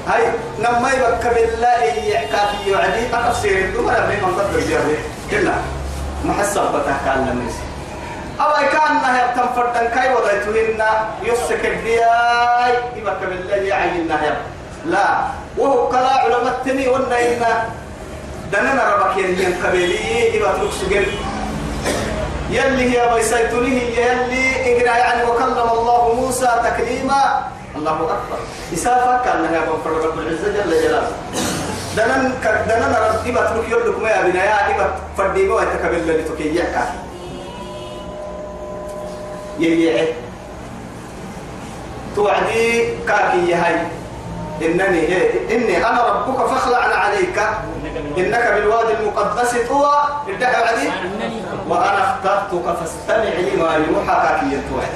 هاي 0.08 0.22
نما 0.58 0.90
يبقى 0.92 1.34
بالله 1.34 1.82
يحكي 1.84 2.76
أنا 3.14 3.30
أفسير 3.30 3.58
الدمر 3.64 3.98
أبني 3.98 4.16
من 4.16 4.34
قدر 4.34 4.60
جاري 4.60 4.96
كلا 5.30 5.52
محسب 6.24 6.62
بتحكى 6.62 7.18
الناس 7.18 7.52
أو 8.40 8.52
كان 8.72 8.94
نهي 9.02 9.22
تنفردن 9.36 9.88
كاي 9.94 10.14
وضعتهن 10.14 10.82
يسك 11.22 11.66
الدياي 11.66 12.74
يبقى 12.96 13.20
بالله 13.20 13.56
يعين 13.56 14.08
نهي 14.08 14.32
لا. 14.86 15.18
وهو 15.58 15.88
كلا 15.88 16.08
علماء 16.10 16.48
التني 16.66 16.88
إنا 16.96 17.64
دننا 18.52 18.94
ربك 18.94 19.16
يلي 19.16 19.46
قبيلي 19.46 20.36
يبقى 20.36 20.52
تلقسجن 20.52 21.04
يلي 22.52 22.84
هي 22.92 23.14
بيسيتنيه 23.14 23.82
يلي 24.00 24.44
إقرأ 24.72 24.96
يعني 24.96 25.24
وكلم 25.30 25.68
الله 25.72 26.14
موسى 26.14 26.50
تكليما. 26.64 27.22
الله 27.76 27.92
أكبر. 27.92 28.38
إسافة 28.74 29.24
كان 29.24 29.42
نهي 29.42 29.60
بنفرد 29.60 30.04
رب 30.06 30.18
العزة 30.18 30.48
جل 30.48 30.70
جلاله. 30.82 31.12
دنن 31.96 32.32
دنن 32.68 32.94
رب 33.04 33.26
يبقى 33.26 33.44
تلقي 33.48 33.70
يلكم 33.70 34.06
يا 34.06 34.22
بنايا 34.22 34.68
يبقى 34.74 34.88
فردي 35.18 35.44
ما 35.48 35.62
يتكبل 35.62 35.96
اللي 35.96 36.22
تكيّك 36.22 36.74
ييعه 39.58 40.06
توعدي 42.16 42.88
كاكي 43.08 43.54
هاي 43.54 43.76
إنني 44.62 45.00
هي 45.08 45.30
إني 45.56 45.76
أنا 45.86 46.02
ربك 46.06 46.46
فاخلعنا 46.46 46.94
عليك. 46.94 47.38
إنك 48.18 48.52
بالوادي 48.54 48.92
المقدس 49.00 49.56
طوى. 49.68 49.92
ادعي 50.28 50.56
عدي 50.56 50.88
وأنا 51.68 52.00
اخترتك 52.10 52.76
فاستمع 52.80 53.34
لما 53.34 53.74
يوحى 53.74 54.16
كاكي 54.22 54.60
توعد 54.70 54.94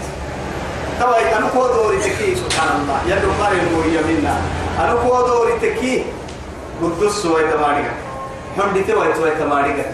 توا 1.01 1.39
أنا 1.39 1.49
كو 1.55 1.67
دوري 1.67 1.99
تكي. 1.99 2.35
سبحان 2.35 2.69
الله. 2.81 3.17
يدو 3.17 3.29
ماري 3.41 3.57
الموية 3.61 4.01
منا. 4.01 4.35
أنا 4.81 4.95
كو 4.95 5.27
دوري 5.27 5.53
تكي. 5.59 6.05
قدس 6.83 7.27
ويتماريك 7.27 7.91
حمدي 8.59 8.83
توا 8.85 9.05
ويتماريك 9.23 9.87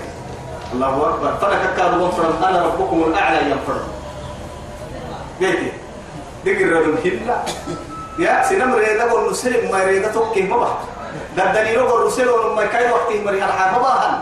الله 0.73 1.09
أكبر. 1.09 1.37
فلك 1.41 1.75
كادوا 1.77 2.09
أنا 2.49 2.67
ربكم 2.67 3.03
الأعلى 3.03 3.51
ينفرد 3.51 3.87
بيتي 5.41 5.73
دقر 6.45 6.67
ردم 6.73 6.95
هلا 7.05 7.37
يا 8.19 8.43
سينم 8.49 8.75
ريدا 8.75 9.11
قول 9.11 9.31
نسلم 9.31 9.71
ما 9.73 9.85
ريدا 9.85 10.09
توكي 10.09 10.43
ما 10.43 10.77
بح 11.37 11.45
ده 11.45 11.63
دليل 11.63 11.81
قول 11.81 12.07
نسلم 12.07 12.57
ما 12.57 12.65
كاي 12.67 12.91
وقت 12.91 13.13
مري 13.25 13.41
ما 13.41 13.47
بحن 13.47 14.15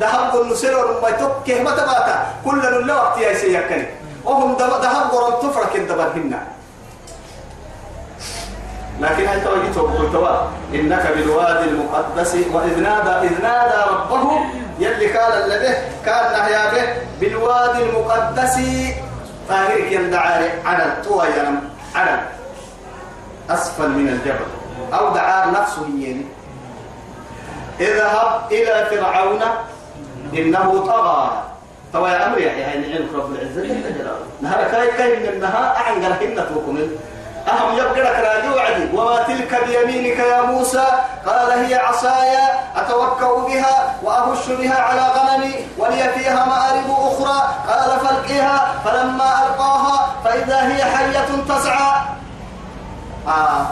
ذهب 0.00 0.30
قول 0.32 0.52
نسلم 0.52 1.02
ما 1.02 1.10
توكي 1.10 1.62
ما 1.62 1.70
تباتا 1.70 2.26
كل 2.44 2.56
نلا 2.58 2.94
وقت 2.94 3.18
يا 3.18 3.34
سيكني 3.34 3.86
وهم 4.24 4.56
ذهب 4.56 5.10
قول 5.10 5.42
تفرك 5.42 5.76
الدبرهن 5.76 6.38
لكن 9.00 9.26
أنت 9.28 9.46
وجدت 9.46 9.76
وقلت 9.76 10.14
إنك 10.74 11.06
بالوادي 11.16 11.64
المقدس 11.64 12.34
وإذ 12.52 12.80
نادى 12.80 13.26
إذ 13.28 13.42
نادى 13.42 13.90
ربه 13.90 14.40
يلي 14.78 15.06
قال 15.18 15.32
الذي 15.32 15.74
كان 16.06 16.32
نهيا 16.32 16.70
به 16.72 16.94
بالوادي 17.20 17.82
المقدس 17.82 18.56
طاهرك 19.48 19.92
يندعى 19.92 20.50
على 20.64 20.96
طوى 21.04 21.24
ينم 21.38 21.60
على 21.94 22.20
أسفل 23.50 23.88
من 23.88 24.08
الجبل 24.08 24.59
أو 24.94 25.14
دعا 25.14 25.46
نفسه 25.46 25.86
يلي 25.86 26.26
اذهب 27.80 28.40
إلى 28.50 28.86
فرعون 28.90 29.40
إنه 30.34 30.86
طغى. 30.86 31.42
طوى 31.92 32.10
يا 32.10 32.26
أمر 32.26 32.38
يعني 32.38 32.62
علم 32.94 33.08
رب 33.14 33.32
العزة. 33.34 33.74
نهار 34.40 34.64
كاي 34.64 34.88
كاي 34.88 35.16
من 35.16 35.28
النهار 35.28 35.76
أعنقر 35.76 36.24
هنة 36.24 36.46
وكمل 36.56 36.90
أهم 37.48 37.78
يبقى 37.78 38.00
لك 38.00 38.18
راجي 38.26 38.96
وما 38.96 39.22
تلك 39.22 39.64
بيمينك 39.66 40.18
يا 40.18 40.42
موسى؟ 40.42 40.86
قال 41.26 41.50
هي 41.50 41.74
عصاي 41.74 42.38
أتوكأ 42.76 43.34
بها 43.46 43.94
وأهش 44.02 44.48
بها 44.48 44.80
على 44.82 45.02
غنمي 45.16 45.54
ولي 45.78 46.12
فيها 46.12 46.44
مآرب 46.44 46.90
أخرى. 46.90 47.42
قال 47.68 48.00
فالقها 48.00 48.74
فلما 48.84 49.46
ألقاها 49.46 50.10
فإذا 50.24 50.68
هي 50.68 50.84
حية 50.84 51.26
تسعى. 51.48 51.92
آه. 53.28 53.66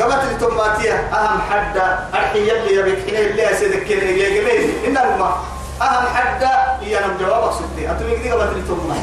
قبت 0.00 0.22
التماتية 0.30 0.92
أهم 0.92 1.40
حد 1.50 1.76
أرحي 2.14 2.38
يلي 2.48 2.74
يبك 2.74 2.98
حين 3.10 3.30
اللي 3.30 3.50
أسيدك 3.52 3.82
كين 3.84 3.98
يجيبين 4.08 4.74
إنما 4.86 5.36
أهم 5.82 6.06
حد 6.16 6.44
هي 6.82 6.98
أنا 6.98 7.14
جوابك 7.20 7.52
ستي 7.54 7.90
أتوقع 7.90 8.22
دي 8.22 8.30
قبت 8.30 8.56
التماتية 8.56 9.00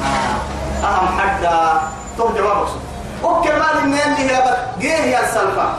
أهم 0.84 1.20
حد 1.20 1.48
تو 2.18 2.28
جوابك 2.38 2.68
ستي 2.70 3.26
وكمان 3.28 3.88
من 3.90 3.94
اللي 4.06 4.32
هي 4.34 4.44
جيه 4.80 4.90
يا 5.18 5.26
سلفا 5.34 5.78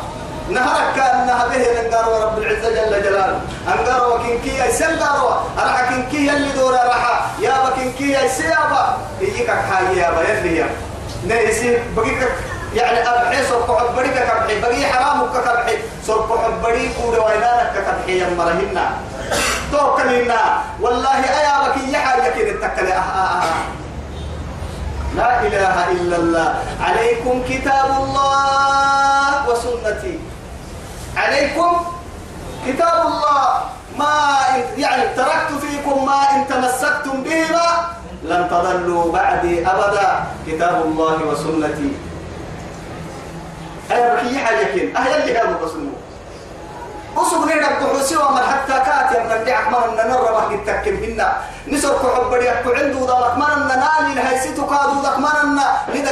نهرك 0.51 0.95
كان 0.97 1.27
نهبه 1.27 1.89
نقار 1.89 2.23
رب 2.25 2.39
العزة 2.39 2.69
جل 2.71 3.03
جلاله. 3.03 3.41
أنقار 3.69 4.15
وكنكي 4.15 4.55
يا 4.57 4.71
سنقار 4.71 5.43
أرحا 5.59 5.87
كنكي 5.91 6.31
اللي 6.31 6.53
دور 6.53 6.75
رحا 6.75 7.27
يا 7.41 7.55
بكنكي 7.65 8.11
يا 8.11 8.29
سيابا. 8.29 8.97
يجيك 9.21 9.51
حاجة 9.51 9.89
يا 9.91 10.11
بيرلي 10.11 10.57
يا. 10.57 10.67
نيسي 11.27 11.79
بقيك 11.97 12.29
يعني 12.75 12.99
أبحي 13.09 13.43
سرق 13.47 13.79
حبريك 13.79 14.15
كبحي 14.15 14.61
بقي 14.61 14.87
حرامك 14.87 15.31
كبحي 15.33 15.77
سرق 16.07 16.29
حبري 16.45 16.91
كود 16.99 17.15
وينانك 17.19 17.73
كبحي 17.87 18.19
يا 18.19 18.29
مرهنا 18.39 18.87
توكلنا 19.73 20.41
والله 20.81 21.19
أيا 21.41 21.69
بكي 21.69 21.93
يحاجة 21.93 22.29
كده 22.37 22.53
تكلي 22.69 22.93
أه 22.93 22.97
أه 22.97 23.43
أه. 23.43 23.65
لا 25.17 25.41
إله 25.47 25.77
إلا 25.91 26.17
الله. 26.17 26.55
عليكم 26.83 27.43
كتاب 27.49 27.89
الله 28.03 29.49
وسنتي. 29.49 30.19
عليكم 31.17 31.71
كتاب 32.67 32.99
الله. 33.07 33.47
ما 33.99 34.15
يعني 34.77 35.15
تركت 35.15 35.51
فيكم 35.63 36.07
ما 36.07 36.19
إن 36.35 36.49
تمسكتم 36.51 37.23
بهما 37.23 37.69
لن 38.27 38.49
تضلوا 38.51 39.13
بعدي 39.13 39.63
أبدا. 39.67 40.11
كتاب 40.47 40.83
الله 40.87 41.17
وسنتي. 41.31 41.91
أنا 43.95 44.15
بكي 44.15 44.39
حاجة 44.39 44.65
كين 44.65 44.97
أهل 44.97 45.21
اللي 45.23 45.39
هذا 45.39 45.59
بسنو 45.65 45.91
أصب 47.17 47.49
الدحوسي 47.65 48.17
ومن 48.17 48.41
حتى 48.43 48.73
من 49.25 49.33
الدعك 49.33 49.67
من 49.69 49.97
نرى 49.97 50.31
ما 50.35 50.55
يتكم 50.55 50.95
هنا 51.05 51.37
نسر 51.69 51.89
كحب 51.89 52.31
بريك 52.31 52.67
عنده 52.67 52.99
ضلك 52.99 53.35
من 53.37 53.43
أن 53.43 53.69
نالي 53.69 54.15
لهي 54.15 54.39
ستو 54.41 54.67
كادو 54.67 55.01
أن 55.07 55.65
عند 55.93 56.07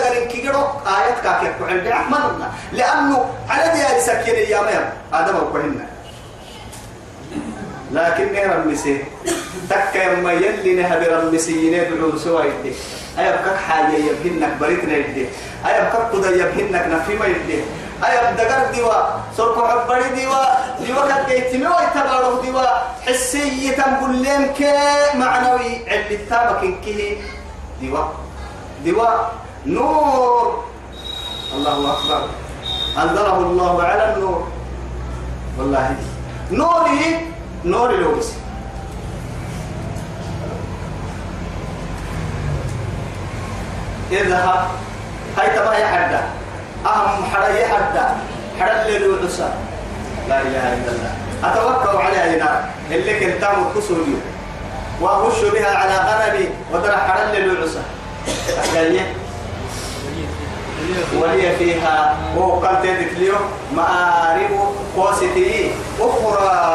لأنه 2.73 3.25
على 3.49 3.73
دي 3.73 4.01
سكين 4.01 4.35
يا 4.51 4.93
آدم 5.13 5.37
وكهنا 5.37 5.87
لكن 7.93 8.33
نهر 8.33 8.63
المسي 8.63 9.05
تك 9.71 9.95
يما 9.97 10.33
يلي 10.33 10.83
نهر 10.83 11.19
المسي 11.23 11.73
يدعو 11.73 12.17
سوا 12.17 12.43
يدي 13.19 13.29
أيبكك 13.29 13.57
حاجة 13.57 13.97
يبهنك 13.97 14.57
بريتنا 14.61 14.97
يدي. 14.97 15.27
أيبكك 15.67 15.97
قد 16.13 16.25
يبهنك 16.25 16.87
نفيما 16.87 17.27
يدي. 17.27 17.61
أيب 18.05 18.37
دقر 18.37 18.73
ديوا 18.73 18.95
سرق 19.37 19.69
حبري 19.69 20.09
ديوا 20.15 20.45
ديوا 20.81 21.03
كد 21.09 21.27
جيتمي 21.29 21.67
ويتبارو 21.67 22.41
ديوا. 22.41 22.67
حسية 23.07 23.77
بلين 24.03 24.53
كي 24.53 24.73
معنوي 25.15 25.95
اللي 25.95 26.17
تابك 26.31 26.81
كيه 26.85 27.17
ديوا. 27.81 28.05
ديوا. 28.85 29.09
نور. 29.67 30.65
الله 31.55 31.93
أكبر. 31.93 32.29
أنزله 32.99 33.39
الله 33.39 33.83
على 33.83 34.15
النور. 34.15 34.49
والله. 35.59 35.97
نوري. 36.51 37.33
نور 37.65 37.93
لوبس 37.93 38.42
اذهب 44.13 44.69
هاي 45.39 45.51
تبا 45.57 45.75
يا 45.75 45.87
حدا. 45.87 46.23
أهم 46.87 47.25
حدا. 47.25 47.49
يا 47.49 47.67
حدا 48.59 48.87
اللي 48.87 48.99
لا 50.29 50.41
إله 50.41 50.75
إلا 50.75 50.91
الله. 50.93 51.13
أتوكل 51.45 51.97
عليها 51.97 52.37
هنا. 52.37 52.71
اللي 52.91 53.21
كنت 53.21 53.45
كسولي 53.75 54.15
وأخش 55.01 55.41
بها 55.45 55.77
على 55.77 55.95
غنمي. 55.95 56.49
ودرع 56.73 56.97
حدا 56.97 57.33
اللي 57.33 57.41
له 57.41 57.67
ولي 61.21 61.57
فيها 61.57 62.17
وقال 62.37 62.83
تدك 62.83 63.13
اليوم 63.17 63.41
مآرب 63.77 64.51
قوستي 64.97 65.71
أخرى. 66.01 66.73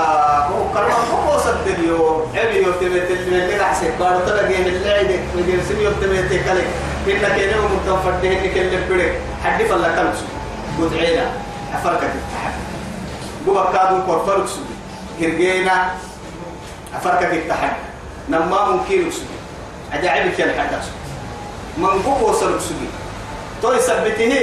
وكلمة 0.57 1.27
قوسة 1.27 1.59
اليوم. 1.65 2.33
أبي 2.35 2.57
يوتمت 2.57 3.11
اللي 3.11 3.57
نحسك 3.57 3.93
بارو 3.99 4.19
تلقي 4.19 4.57
من 4.57 4.67
اللعيدك 4.67 5.19
ودير 5.37 5.59
سمي 5.69 5.83
يوتمت 5.83 6.29
كلك 6.29 6.67
إنك 7.07 7.37
ينوم 7.37 7.69
متنفرده 7.75 8.29
إنك 8.31 8.57
اللي 8.57 8.77
بدك 8.89 9.13
حد 9.43 9.63
فلا 9.63 9.87
كنسو 9.87 10.25
قد 10.81 10.93
عينا. 10.97 11.31
أفركت. 11.73 12.03
التحد 12.03 12.53
قوة 13.47 13.71
كادو 13.73 14.01
كورفرك 14.05 14.47
سو 14.47 14.59
هرقينا 15.21 15.89
أفركت 16.95 17.33
التحد. 17.33 17.75
نما 18.29 18.65
ممكن 18.65 19.11
سو 19.11 19.21
أجعبك 19.93 20.39
يا 20.39 20.45
الحدث 20.45 20.89
من 21.77 21.87
قوة 22.05 22.33
سلك 22.39 22.59
سو 23.61 23.69
تو 23.69 23.73
يثبته 23.73 24.33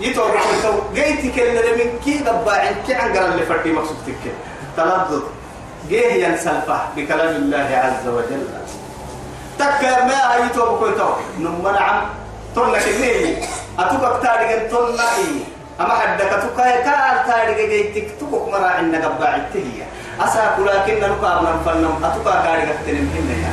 يتوقع 0.00 0.40
تو 0.62 0.72
جيتك 0.94 1.38
اللي 1.38 1.84
من 1.84 1.98
كي 2.04 2.18
دبا 2.18 2.72
كي 2.86 2.94
عن 2.94 3.16
قرن 3.16 3.32
اللي 3.32 3.46
فردي 3.46 3.72
مقصود 3.72 3.96
تك 4.06 4.32
تلذذ 4.76 5.22
جيه 5.88 6.26
ينسلفه 6.26 6.80
بكلام 6.96 7.36
الله 7.36 7.68
عز 7.84 8.08
وجل. 8.08 8.46
تك 9.58 9.82
ما 9.82 10.34
هي 10.34 10.48
تو 10.54 10.76
بكو 10.76 10.90
تو. 10.90 11.10
نم 11.38 11.62
نعم 11.62 12.06
تقول 12.54 12.72
لك 12.72 12.88
ليه 13.00 13.36
أتوقع 13.78 14.18
تاريخ 14.22 14.70
تقول 14.70 15.00
أما 15.80 15.94
حدك 15.94 16.32
تكاي 16.42 16.82
كار 16.82 17.16
تاريخ 17.26 17.58
جيتك. 17.70 18.10
تكوك 18.20 18.48
مرا 18.48 18.66
عندنا 18.66 19.06
قبع 19.06 19.36
التهية. 19.36 19.86
أساك 20.20 20.58
لكن 20.58 20.94
نلقى 21.00 21.42
من 21.42 21.56
فنم. 21.66 22.04
أتوقع 22.04 22.44
تاريخ 22.44 22.68
تنم. 22.86 23.08
هنا 23.14 23.34
يا 23.42 23.52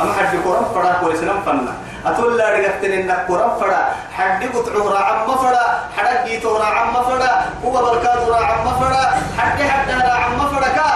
أما 0.00 0.12
حد 0.12 0.36
قرآن 0.44 0.64
فرا 0.74 0.92
كل 1.00 1.16
فنم. 1.16 1.85
أتول 2.06 2.38
لا 2.38 2.54
رجعتني 2.54 3.00
إنك 3.00 3.26
قرآن 3.28 3.50
فرا 3.60 3.82
حد 4.12 4.44
قطع 4.54 4.72
را 4.72 4.98
عم 4.98 5.36
فرا 5.36 5.66
حد 5.96 6.26
جيت 6.26 6.46
را 6.46 6.64
عم 6.64 6.94
فرا 7.02 7.32
هو 7.64 7.72
بركات 7.72 8.28
را 8.28 8.36
عم 8.36 8.66
فرا 8.80 9.04
حد 9.38 9.58
حد 9.62 9.90
را 9.90 10.12
عم 10.12 10.38
فرا 10.52 10.68
كا. 10.68 10.90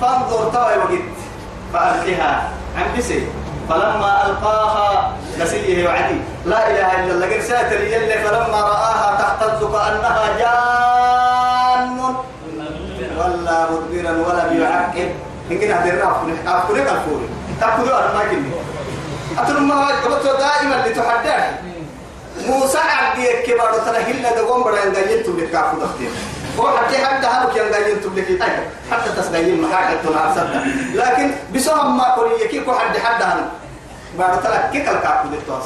فانظر 0.00 0.50
توي 0.54 0.76
وقت. 0.78 1.06
فألقها 1.72 2.30
عم 2.78 2.98
بسي. 2.98 3.28
فلما 3.68 4.26
ألقاها 4.26 5.12
نسيه 5.40 5.88
وعدي. 5.88 6.18
لا 6.46 6.70
إله 6.70 6.88
إلا 7.00 7.12
الله. 7.14 7.26
قرسات 7.26 7.72
الجل 7.72 8.10
فلما 8.24 8.60
رآها 8.60 9.08
تهتز 9.20 9.60
كأنها 9.64 10.26
جان. 10.38 11.98
ولا 13.16 13.58
مدبرا 13.70 14.10
ولم 14.10 14.62
يعقب 14.62 15.10
إن 15.50 15.58
كنا 15.58 15.84
هدرنا 15.84 16.06
أفكرك 16.46 16.88
الفوري 16.94 17.28
تأخذوا 17.60 17.98
أنا 17.98 18.22
أترى 19.38 19.60
ما 19.60 19.86
قبضت 19.86 20.24
دائما 20.24 20.86
لتحدث 20.86 21.44
موسى 22.46 22.78
عبد 22.78 23.26
كبار 23.46 23.72
ترى 23.72 23.98
هلا 23.98 24.34
دقوم 24.34 24.62
بدأ 24.64 24.84
نجيل 24.88 25.22
تبلك 25.22 25.50
كافو 25.50 25.76
دختين 25.80 26.10
هو 26.58 26.78
حتى 26.78 26.98
حتى 26.98 27.26
كان 27.54 27.82
نجيل 27.82 28.00
تبلك 28.00 28.42
أي 28.42 28.56
حتى 28.90 29.10
تسجيل 29.16 29.62
ما 29.62 29.76
حاجة 29.76 29.96
تناسبنا 29.96 30.64
لكن 30.94 31.30
بسهم 31.54 31.96
ما 31.96 32.14
كل 32.16 32.44
يكيكو 32.44 32.72
حد 32.72 32.98
حد 32.98 33.22
هذا 33.22 33.48
بعد 34.18 34.42
ترى 34.42 34.58
كيك 34.72 34.88
الكافو 34.88 35.28
دكتور 35.28 35.62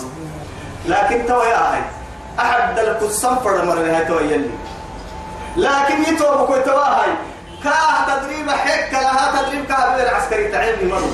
لكن 0.86 1.26
تو 1.26 1.42
يا 1.42 1.56
هاي 1.56 1.80
أحد 2.40 2.78
لك 2.78 3.02
الصنفر 3.02 3.64
مرة 3.64 3.96
هاي 3.96 4.04
تو 4.04 4.18
يلي. 4.18 4.50
لكن 5.56 6.02
يتوب 6.02 6.46
كوي 6.46 6.60
تو 6.60 6.76
هاي 6.76 7.10
كاه 7.64 8.16
تدريب 8.16 8.50
حك 8.50 8.92
لها 8.92 9.42
تدريب 9.42 9.66
كاه 9.66 10.02
العسكري 10.02 10.48
تعلمني 10.48 10.92
مرة. 10.92 11.10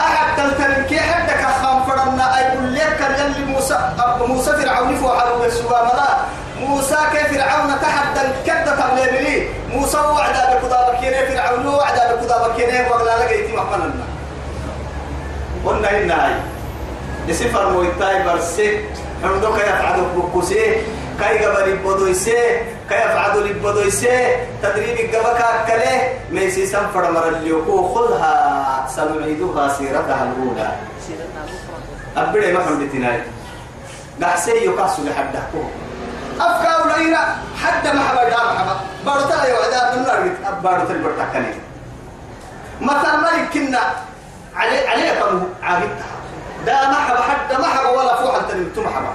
أحد 0.00 0.36
تلتن 0.36 0.84
كي 0.88 1.00
حدك 1.00 1.40
خام 1.62 1.82
فرنا 1.84 2.38
أي 2.38 2.56
لك 2.56 2.96
كان 2.98 3.14
يلي 3.32 3.44
موسى 3.52 3.78
موسى 4.28 4.50
فرعون 4.50 4.96
فوحلوا 4.96 5.38
بالسوا 5.42 5.70
ملا 5.82 6.08
موسى 6.60 6.96
كيف 7.12 7.32
فرعون 7.38 7.70
تحدى 7.82 8.20
كدة 8.46 8.76
تبليبلي 8.76 9.48
موسى 9.74 9.98
وعدا 9.98 10.58
بكذا 10.58 10.88
بكينه 10.92 11.20
فرعون 11.34 11.66
وعدا 11.66 12.14
بكذا 12.14 12.48
بكينه 12.48 12.88
ولا 12.90 13.18
لقيتي 13.24 13.56
محمدنا 13.56 14.04
قلنا 15.66 15.90
إن 15.90 16.10
هاي 16.10 16.34
بسفر 17.28 17.70
مويتاي 17.70 18.22
برسي 18.22 18.84
عندك 19.24 19.56
يفعل 19.60 20.00
بكوسي 20.16 20.76
كاي 21.20 21.44
قبل 21.44 21.76
بدويسي 21.76 22.60
كاي 22.90 22.98
يفعل 22.98 23.52
بدويسي 23.64 24.36
تدريب 24.62 25.14
قبك 25.14 25.40
كله 25.66 26.18
ميسي 26.30 26.66
سنفر 26.66 27.10
مر 27.12 27.28
اليوكو 27.28 27.94
خذها 27.94 28.34
سنعيدها 28.96 29.68
سيرتها 29.68 30.22
الأولى. 30.32 30.68
أبدا 32.16 32.52
ما 32.52 32.64
حمد 32.64 32.88
تناي. 32.92 33.22
قحسي 34.22 34.50
يقاسو 34.50 35.02
لحده 35.02 35.42
أفكا 36.40 36.72
ولينا 36.84 37.36
حتى 37.62 37.92
ما 37.92 38.00
حبا 38.00 38.24
دار 38.28 38.48
حبا. 38.58 38.76
بارتا 39.06 39.46
يا 39.48 39.54
وعدا 39.58 39.96
من 39.96 40.02
نار 40.02 40.20
بارتا 40.64 40.92
البرتكني 40.92 41.54
مثلا 42.80 43.16
ملك 43.16 43.48
كنا 43.54 43.80
علي 44.56 44.88
علي 44.88 45.20
كم 45.20 45.48
عابدها 45.62 46.10
دا 46.66 46.76
حتى 47.28 47.54
ما 47.62 47.68
حبا 47.68 47.88
ولا 47.88 48.16
فوح 48.16 48.34
أنت 48.34 48.50
نمتم 48.54 48.86
حبا. 48.88 49.12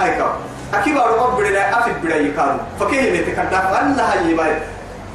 هاي 0.00 0.10
كم 0.16 0.32
أكيد 0.74 0.96
أروح 0.96 1.40
بدنا 1.40 1.78
أفيد 1.78 1.94
بدنا 2.02 2.16
يكانوا 2.16 2.58
فكيه 2.80 3.10
بيتكلم 3.10 3.74
أنها 3.80 4.14
يباي 4.14 4.58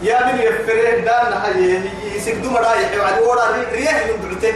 يا 0.01 0.25
من 0.25 0.39
يفرح 0.39 0.93
دان 1.05 1.33
هاي 1.33 1.81
يسكدوا 2.15 2.51
مرايح 2.51 2.89
وعد 2.99 3.21
ورا 3.21 3.45
ريح 3.71 4.05
يندعته 4.07 4.53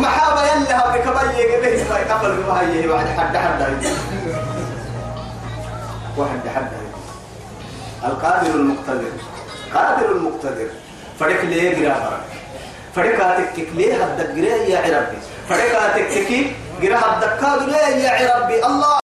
محابا 0.00 0.40
يلا 0.42 1.38
يجي 1.38 1.56
باي 1.84 2.04
قبل 2.04 2.42
هاي 2.50 2.88
وعد 2.88 3.06
حد 3.06 3.36
حد 3.36 3.84
واحد 6.16 6.48
حد 6.56 6.70
القادر 8.04 8.54
المقتدر. 8.54 9.12
قادر 9.74 10.12
المقتدر. 10.12 10.68
فريق 11.20 11.44
ليه 11.44 11.74
جرا 11.74 11.94
فرق. 11.94 12.24
فريقاتك 12.94 13.48
تكليه 13.56 14.04
هدك 14.04 14.30
جرا 14.30 14.56
يا 14.56 14.78
عربي. 14.78 15.18
فريقاتك 15.48 16.06
تكي 16.14 16.52
جرا 16.82 16.96
هدك 16.96 17.40
كادو 17.40 17.70
يا 17.70 18.10
عربي. 18.10 18.66
الله. 18.66 19.00